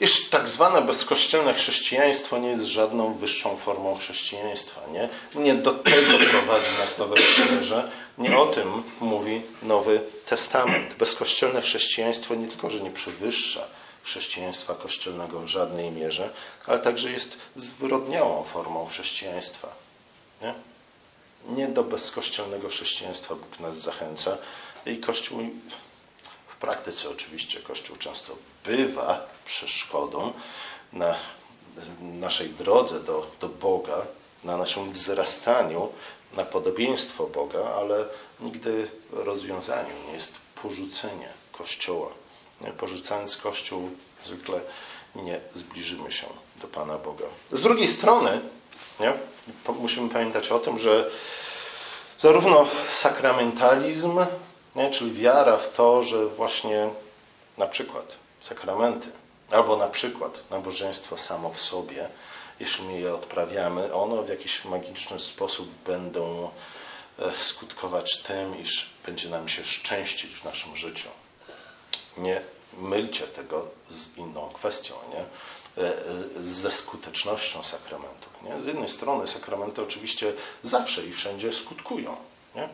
iż 0.00 0.28
tak 0.28 0.48
zwane 0.48 0.82
bezkościelne 0.82 1.54
chrześcijaństwo 1.54 2.38
nie 2.38 2.48
jest 2.48 2.64
żadną 2.64 3.14
wyższą 3.14 3.56
formą 3.56 3.96
chrześcijaństwa. 3.96 4.80
Nie, 4.92 5.08
nie 5.34 5.54
do 5.54 5.72
tego 5.72 6.18
prowadzi 6.30 6.78
nas 6.78 6.98
Nowe 6.98 7.16
Przymierze. 7.16 7.90
Nie 8.18 8.38
o 8.38 8.46
tym 8.46 8.82
mówi 9.00 9.42
Nowy 9.62 10.00
Testament. 10.28 10.94
Bezkościelne 10.94 11.60
chrześcijaństwo 11.60 12.34
nie 12.34 12.48
tylko, 12.48 12.70
że 12.70 12.80
nie 12.80 12.90
przewyższa 12.90 13.66
chrześcijaństwa 14.02 14.74
kościelnego 14.74 15.40
w 15.40 15.46
żadnej 15.46 15.90
mierze, 15.90 16.30
ale 16.66 16.78
także 16.78 17.10
jest 17.10 17.38
zwyrodniałą 17.56 18.44
formą 18.44 18.86
chrześcijaństwa. 18.86 19.68
Nie? 20.42 20.54
nie 21.48 21.68
do 21.68 21.84
bezkościelnego 21.84 22.68
chrześcijaństwa 22.68 23.34
Bóg 23.34 23.60
nas 23.60 23.78
zachęca 23.78 24.38
i 24.86 24.98
Kościół 24.98 25.40
w 26.48 26.56
praktyce 26.56 27.10
oczywiście 27.10 27.60
Kościół 27.60 27.96
często 27.96 28.36
bywa 28.64 29.26
przeszkodą 29.44 30.32
na 30.92 31.14
naszej 32.00 32.48
drodze 32.48 33.00
do, 33.00 33.26
do 33.40 33.48
Boga, 33.48 34.06
na 34.44 34.56
naszym 34.56 34.92
wzrastaniu 34.92 35.88
na 36.36 36.44
podobieństwo 36.44 37.26
Boga, 37.26 37.64
ale 37.76 38.04
nigdy 38.40 38.88
rozwiązaniem 39.10 40.06
nie 40.08 40.12
jest 40.14 40.34
porzucenie 40.62 41.28
Kościoła. 41.52 42.08
Porzucając 42.70 43.36
Kościół 43.36 43.90
zwykle 44.22 44.60
nie 45.14 45.40
zbliżymy 45.54 46.12
się 46.12 46.26
do 46.56 46.68
Pana 46.68 46.98
Boga. 46.98 47.24
Z 47.52 47.60
drugiej 47.60 47.88
strony 47.88 48.40
nie? 49.00 49.12
musimy 49.80 50.10
pamiętać 50.10 50.48
o 50.48 50.58
tym, 50.58 50.78
że 50.78 51.10
zarówno 52.18 52.66
sakramentalizm, 52.92 54.20
nie? 54.76 54.90
czyli 54.90 55.12
wiara 55.12 55.56
w 55.56 55.72
to, 55.72 56.02
że 56.02 56.26
właśnie 56.26 56.90
na 57.58 57.66
przykład 57.66 58.04
sakramenty, 58.40 59.08
albo 59.50 59.76
na 59.76 59.88
przykład 59.88 60.50
nabożeństwo 60.50 61.18
samo 61.18 61.52
w 61.52 61.60
sobie, 61.60 62.08
jeśli 62.60 62.84
my 62.84 63.00
je 63.00 63.14
odprawiamy, 63.14 63.94
one 63.94 64.22
w 64.22 64.28
jakiś 64.28 64.64
magiczny 64.64 65.18
sposób 65.18 65.68
będą 65.86 66.50
e, 67.18 67.32
skutkować 67.38 68.22
tym, 68.22 68.60
iż 68.60 68.90
będzie 69.06 69.28
nam 69.28 69.48
się 69.48 69.64
szczęścić 69.64 70.34
w 70.34 70.44
naszym 70.44 70.76
życiu. 70.76 71.08
Nie 72.16 72.42
mylcie 72.78 73.26
tego 73.26 73.66
z 73.88 74.16
inną 74.16 74.50
kwestią, 74.54 74.94
nie? 75.10 75.24
E, 75.84 75.92
ze 76.36 76.72
skutecznością 76.72 77.62
sakramentu. 77.62 78.28
Nie? 78.42 78.60
Z 78.60 78.64
jednej 78.64 78.88
strony 78.88 79.28
sakramenty 79.28 79.82
oczywiście 79.82 80.32
zawsze 80.62 81.06
i 81.06 81.12
wszędzie 81.12 81.52
skutkują. 81.52 82.16
Nie? 82.54 82.68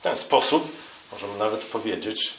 W 0.00 0.02
ten 0.02 0.16
sposób 0.16 0.72
możemy 1.12 1.38
nawet 1.38 1.64
powiedzieć, 1.64 2.34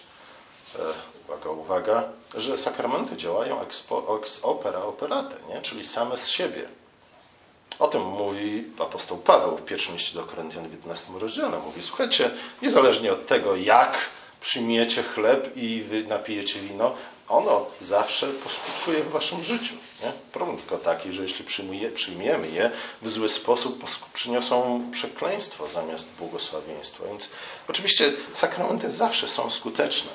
e, 0.75 0.79
uwaga, 1.25 1.49
uwaga, 1.49 2.03
że 2.35 2.57
sakramenty 2.57 3.17
działają 3.17 3.61
ex, 3.61 3.87
ex 4.19 4.39
opera 4.43 4.79
operate, 4.81 5.35
nie? 5.49 5.61
czyli 5.61 5.85
same 5.85 6.17
z 6.17 6.27
siebie. 6.27 6.69
O 7.79 7.87
tym 7.87 8.01
mówi 8.01 8.63
apostoł 8.79 9.17
Paweł 9.17 9.57
w 9.57 9.65
pierwszym 9.65 9.93
liście 9.93 10.13
do 10.13 10.23
Koryntian 10.23 10.69
w 10.69 10.71
11 10.71 11.13
rozdziale. 11.19 11.59
Mówi, 11.59 11.83
słuchajcie, 11.83 12.31
niezależnie 12.61 13.13
od 13.13 13.27
tego, 13.27 13.55
jak 13.55 13.97
przyjmiecie 14.41 15.03
chleb 15.03 15.51
i 15.55 15.85
napijecie 16.07 16.59
wino, 16.59 16.95
ono 17.27 17.65
zawsze 17.81 18.27
poskutkuje 18.27 19.03
w 19.03 19.11
waszym 19.11 19.43
życiu. 19.43 19.73
Nie? 20.03 20.11
Problem 20.31 20.57
tylko 20.57 20.77
taki, 20.77 21.13
że 21.13 21.23
jeśli 21.23 21.45
przyjmuje, 21.45 21.89
przyjmiemy 21.89 22.49
je 22.49 22.71
w 23.01 23.09
zły 23.09 23.29
sposób, 23.29 23.83
przyniosą 24.13 24.81
przekleństwo 24.91 25.67
zamiast 25.67 26.09
błogosławieństwa. 26.19 27.03
Więc 27.09 27.29
oczywiście 27.67 28.13
sakramenty 28.33 28.91
zawsze 28.91 29.27
są 29.27 29.49
skuteczne. 29.49 30.11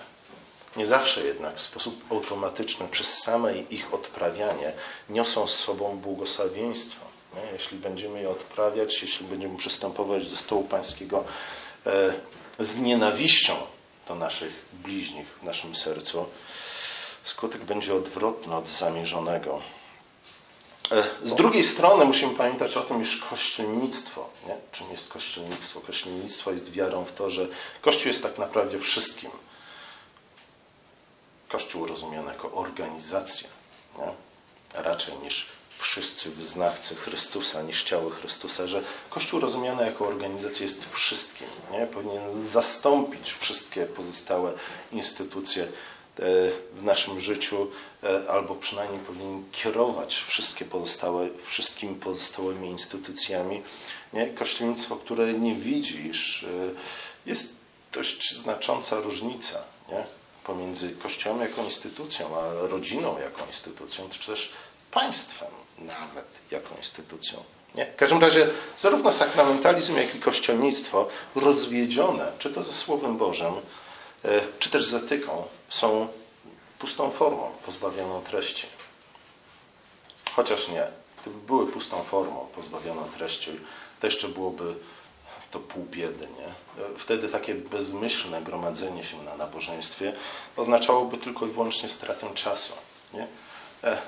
Nie 0.77 0.87
zawsze 0.87 1.25
jednak 1.25 1.57
w 1.57 1.63
sposób 1.63 2.05
automatyczny 2.11 2.89
przez 2.89 3.23
same 3.23 3.59
ich 3.59 3.95
odprawianie 3.95 4.73
niosą 5.11 5.47
z 5.47 5.55
sobą 5.55 5.99
błogosławieństwo. 5.99 7.05
Nie? 7.35 7.53
Jeśli 7.53 7.79
będziemy 7.79 8.21
je 8.21 8.31
odprawiać, 8.31 9.03
jeśli 9.03 9.27
będziemy 9.27 9.57
przystępować 9.57 10.31
do 10.31 10.37
stołu 10.37 10.65
pańskiego 10.65 11.25
e, 11.87 12.15
z 12.59 12.79
nienawiścią 12.79 13.55
do 14.13 14.19
naszych 14.19 14.53
bliźnich 14.73 15.27
w 15.27 15.43
naszym 15.43 15.75
sercu, 15.75 16.27
skutek 17.25 17.65
będzie 17.65 17.95
odwrotny 17.95 18.57
od 18.57 18.69
zamierzonego. 18.69 19.61
E, 20.91 21.05
z 21.29 21.35
drugiej 21.35 21.65
strony 21.65 22.05
musimy 22.05 22.35
pamiętać 22.35 22.77
o 22.77 22.81
tym, 22.81 23.01
iż 23.01 23.17
kościelnictwo, 23.17 24.29
nie? 24.47 24.57
czym 24.73 24.91
jest 24.91 25.09
kościelnictwo? 25.09 25.81
Kościelnictwo 25.81 26.51
jest 26.51 26.73
wiarą 26.73 27.05
w 27.05 27.13
to, 27.13 27.31
że 27.31 27.49
Kościół 27.81 28.09
jest 28.09 28.23
tak 28.23 28.39
naprawdę 28.39 28.79
wszystkim. 28.79 29.31
Kościół 31.49 31.87
rozumiany 31.87 32.33
jako 32.33 32.53
organizacja, 32.53 33.49
nie? 33.99 34.13
raczej 34.83 35.15
niż 35.19 35.49
wszyscy 35.83 36.31
wyznawcy 36.31 36.97
Chrystusa, 36.97 37.63
niż 37.63 37.83
ciało 37.83 38.11
Chrystusa, 38.11 38.67
że 38.67 38.83
Kościół 39.11 39.41
rozumiany 39.41 39.87
jako 39.87 40.07
organizacja 40.07 40.63
jest 40.63 40.91
wszystkim. 40.91 41.47
Nie? 41.73 41.87
Powinien 41.87 42.43
zastąpić 42.43 43.33
wszystkie 43.33 43.87
pozostałe 43.87 44.53
instytucje 44.93 45.69
E, 46.19 46.23
w 46.73 46.83
naszym 46.83 47.21
życiu, 47.21 47.71
e, 48.03 48.31
albo 48.31 48.55
przynajmniej 48.55 49.01
powinien 49.01 49.45
kierować 49.53 50.15
wszystkie 50.15 50.65
pozostałe, 50.65 51.29
wszystkimi 51.43 51.95
pozostałymi 51.95 52.69
instytucjami. 52.69 53.63
Nie? 54.13 54.27
Kościelnictwo, 54.27 54.97
które 54.97 55.33
nie 55.33 55.55
widzi, 55.55 56.07
iż 56.07 56.43
e, 56.45 56.49
jest 57.27 57.57
dość 57.93 58.37
znacząca 58.37 59.01
różnica 59.01 59.63
nie? 59.89 60.05
pomiędzy 60.45 60.91
Kościołem 60.91 61.41
jako 61.41 61.65
instytucją, 61.65 62.39
a 62.39 62.69
rodziną 62.69 63.19
jako 63.19 63.47
instytucją, 63.47 64.09
czy 64.11 64.27
też 64.27 64.53
państwem 64.93 65.51
nawet 65.79 66.27
jako 66.51 66.75
instytucją. 66.77 67.45
Nie? 67.75 67.87
W 67.87 67.97
każdym 67.97 68.21
razie 68.21 68.49
zarówno 68.79 69.13
sakramentalizm, 69.13 69.97
jak 69.97 70.15
i 70.15 70.21
kościelnictwo 70.21 71.09
rozwiedzione, 71.35 72.33
czy 72.39 72.51
to 72.51 72.63
ze 72.63 72.73
Słowem 72.73 73.17
Bożym, 73.17 73.55
E, 74.25 74.41
czy 74.59 74.71
też 74.71 74.85
z 74.85 74.95
etyką 74.95 75.45
są 75.69 76.09
pustą 76.79 77.11
formą, 77.11 77.51
pozbawioną 77.67 78.23
treści. 78.23 78.67
Chociaż 80.37 80.69
nie. 80.69 80.87
Gdyby 81.23 81.47
były 81.47 81.67
pustą 81.67 82.03
formą, 82.03 82.47
pozbawioną 82.55 83.05
treści, 83.05 83.51
to 84.01 84.07
jeszcze 84.07 84.29
byłoby 84.29 84.75
to 85.51 85.61
pół 85.61 85.85
biedy. 85.85 86.29
Nie? 86.39 86.49
Wtedy 86.99 87.29
takie 87.29 87.55
bezmyślne 87.55 88.43
gromadzenie 88.43 89.05
się 89.05 89.23
na 89.23 89.37
nabożeństwie 89.37 90.13
oznaczałoby 90.57 91.19
tylko 91.19 91.47
i 91.47 91.51
wyłącznie 91.51 91.89
stratę 91.89 92.35
czasu. 92.35 92.73
Nie? 93.15 93.27
E, 93.85 93.99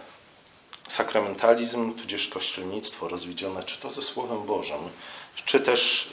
sakramentalizm, 0.88 1.94
tudzież 1.94 2.28
kościelnictwo 2.28 3.08
rozwiedzione, 3.08 3.62
czy 3.62 3.80
to 3.80 3.90
ze 3.90 4.02
Słowem 4.02 4.42
Bożym, 4.42 4.78
czy 5.44 5.60
też 5.60 6.12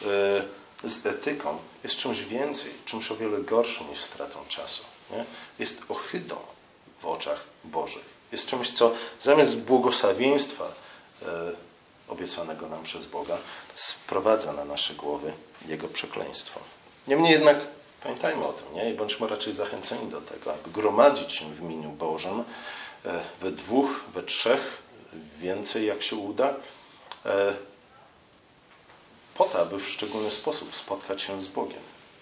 z 0.83 1.05
etyką 1.05 1.57
jest 1.83 1.97
czymś 1.97 2.21
więcej, 2.21 2.71
czymś 2.85 3.11
o 3.11 3.15
wiele 3.15 3.39
gorszym 3.39 3.89
niż 3.89 4.01
stratą 4.01 4.39
czasu. 4.49 4.83
Nie? 5.11 5.25
Jest 5.59 5.81
ohydą 5.89 6.35
w 7.01 7.05
oczach 7.05 7.39
Bożych. 7.63 8.05
Jest 8.31 8.47
czymś, 8.47 8.71
co 8.71 8.93
zamiast 9.19 9.61
błogosławieństwa 9.61 10.63
e, 11.21 11.27
obiecanego 12.07 12.67
nam 12.69 12.83
przez 12.83 13.05
Boga, 13.05 13.37
sprowadza 13.75 14.53
na 14.53 14.65
nasze 14.65 14.93
głowy 14.93 15.33
Jego 15.67 15.87
przekleństwo. 15.87 16.59
Niemniej 17.07 17.31
jednak 17.31 17.57
pamiętajmy 18.03 18.45
o 18.45 18.53
tym, 18.53 18.73
nie? 18.73 18.89
I 18.89 18.93
bądźmy 18.93 19.27
raczej 19.27 19.53
zachęceni 19.53 20.07
do 20.11 20.21
tego, 20.21 20.53
aby 20.53 20.71
gromadzić 20.71 21.33
się 21.33 21.45
w 21.55 21.61
imieniu 21.61 21.89
Bożym 21.89 22.39
e, 22.39 22.43
we 23.41 23.51
dwóch, 23.51 23.89
we 24.13 24.23
trzech, 24.23 24.81
więcej 25.39 25.85
jak 25.85 26.03
się 26.03 26.15
uda, 26.15 26.53
e, 27.25 27.53
po 29.35 29.45
to, 29.45 29.61
aby 29.61 29.79
w 29.79 29.89
szczególny 29.89 30.31
sposób 30.31 30.75
spotkać 30.75 31.21
się 31.21 31.41
z 31.41 31.47
Bogiem. 31.47 31.81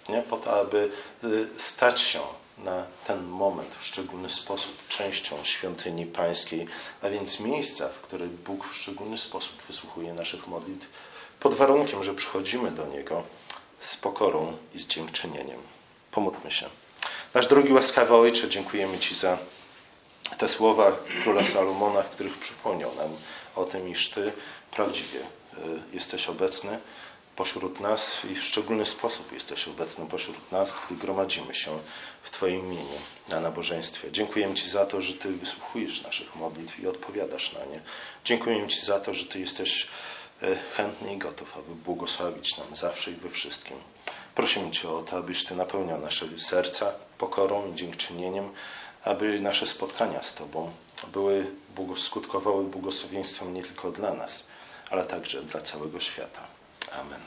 Nie? 0.09 0.21
Po 0.21 0.37
to, 0.37 0.59
aby 0.61 0.91
y, 1.23 1.47
stać 1.57 2.01
się 2.01 2.19
na 2.57 2.85
ten 3.07 3.23
moment 3.23 3.69
w 3.79 3.85
szczególny 3.85 4.29
sposób 4.29 4.87
częścią 4.87 5.35
świątyni 5.43 6.05
pańskiej, 6.05 6.67
a 7.01 7.09
więc 7.09 7.39
miejsca, 7.39 7.89
w 7.89 8.01
którym 8.01 8.37
Bóg 8.45 8.67
w 8.67 8.75
szczególny 8.75 9.17
sposób 9.17 9.63
wysłuchuje 9.67 10.13
naszych 10.13 10.47
modlitw, 10.47 10.87
pod 11.39 11.53
warunkiem, 11.53 12.03
że 12.03 12.13
przychodzimy 12.13 12.71
do 12.71 12.85
Niego 12.85 13.23
z 13.79 13.97
pokorą 13.97 14.57
i 14.75 14.79
z 14.79 14.87
dziękczynieniem. 14.87 15.59
Pomódlmy 16.11 16.51
się. 16.51 16.69
Nasz 17.33 17.47
drogi 17.47 17.73
łaskawy 17.73 18.15
Ojcze, 18.15 18.49
dziękujemy 18.49 18.99
Ci 18.99 19.15
za 19.15 19.37
te 20.37 20.47
słowa 20.47 20.91
króla 21.23 21.45
Salomona, 21.45 22.03
w 22.03 22.09
których 22.09 22.37
przypomniał 22.37 22.95
nam 22.95 23.09
o 23.55 23.65
tym, 23.65 23.89
iż 23.89 24.09
Ty 24.09 24.31
prawdziwie 24.71 25.19
y, 25.19 25.23
jesteś 25.93 26.29
obecny 26.29 26.79
pośród 27.39 27.79
nas 27.79 28.25
i 28.31 28.35
w 28.35 28.43
szczególny 28.43 28.85
sposób 28.85 29.31
jesteś 29.31 29.67
obecny 29.67 30.05
pośród 30.05 30.51
nas, 30.51 30.75
gdy 30.85 30.95
gromadzimy 30.95 31.53
się 31.53 31.79
w 32.23 32.29
Twoim 32.29 32.65
imieniu 32.65 32.99
na 33.29 33.39
nabożeństwie. 33.39 34.11
Dziękujemy 34.11 34.55
Ci 34.55 34.69
za 34.69 34.85
to, 34.85 35.01
że 35.01 35.13
Ty 35.13 35.33
wysłuchujesz 35.33 36.01
naszych 36.01 36.35
modlitw 36.35 36.79
i 36.79 36.87
odpowiadasz 36.87 37.53
na 37.53 37.59
nie. 37.65 37.81
Dziękujemy 38.25 38.67
Ci 38.67 38.79
za 38.79 38.99
to, 38.99 39.13
że 39.13 39.25
Ty 39.25 39.39
jesteś 39.39 39.87
e, 40.41 40.55
chętny 40.77 41.13
i 41.13 41.17
gotów, 41.17 41.57
aby 41.57 41.75
błogosławić 41.75 42.57
nam 42.57 42.75
zawsze 42.75 43.11
i 43.11 43.15
we 43.15 43.29
wszystkim. 43.29 43.77
Prosimy 44.35 44.71
Cię 44.71 44.89
o 44.89 45.01
to, 45.01 45.17
abyś 45.17 45.45
Ty 45.45 45.55
napełniał 45.55 46.01
nasze 46.01 46.25
serca 46.37 46.93
pokorą 47.17 47.71
i 47.71 47.75
dziękczynieniem, 47.75 48.51
aby 49.03 49.39
nasze 49.39 49.65
spotkania 49.67 50.21
z 50.21 50.35
Tobą 50.35 50.71
były, 51.13 51.47
skutkowały 51.95 52.63
błogosławieństwem 52.63 53.53
nie 53.53 53.63
tylko 53.63 53.91
dla 53.91 54.13
nas, 54.13 54.43
ale 54.89 55.03
także 55.03 55.41
dla 55.41 55.61
całego 55.61 55.99
świata. 55.99 56.41
Amen. 56.91 57.21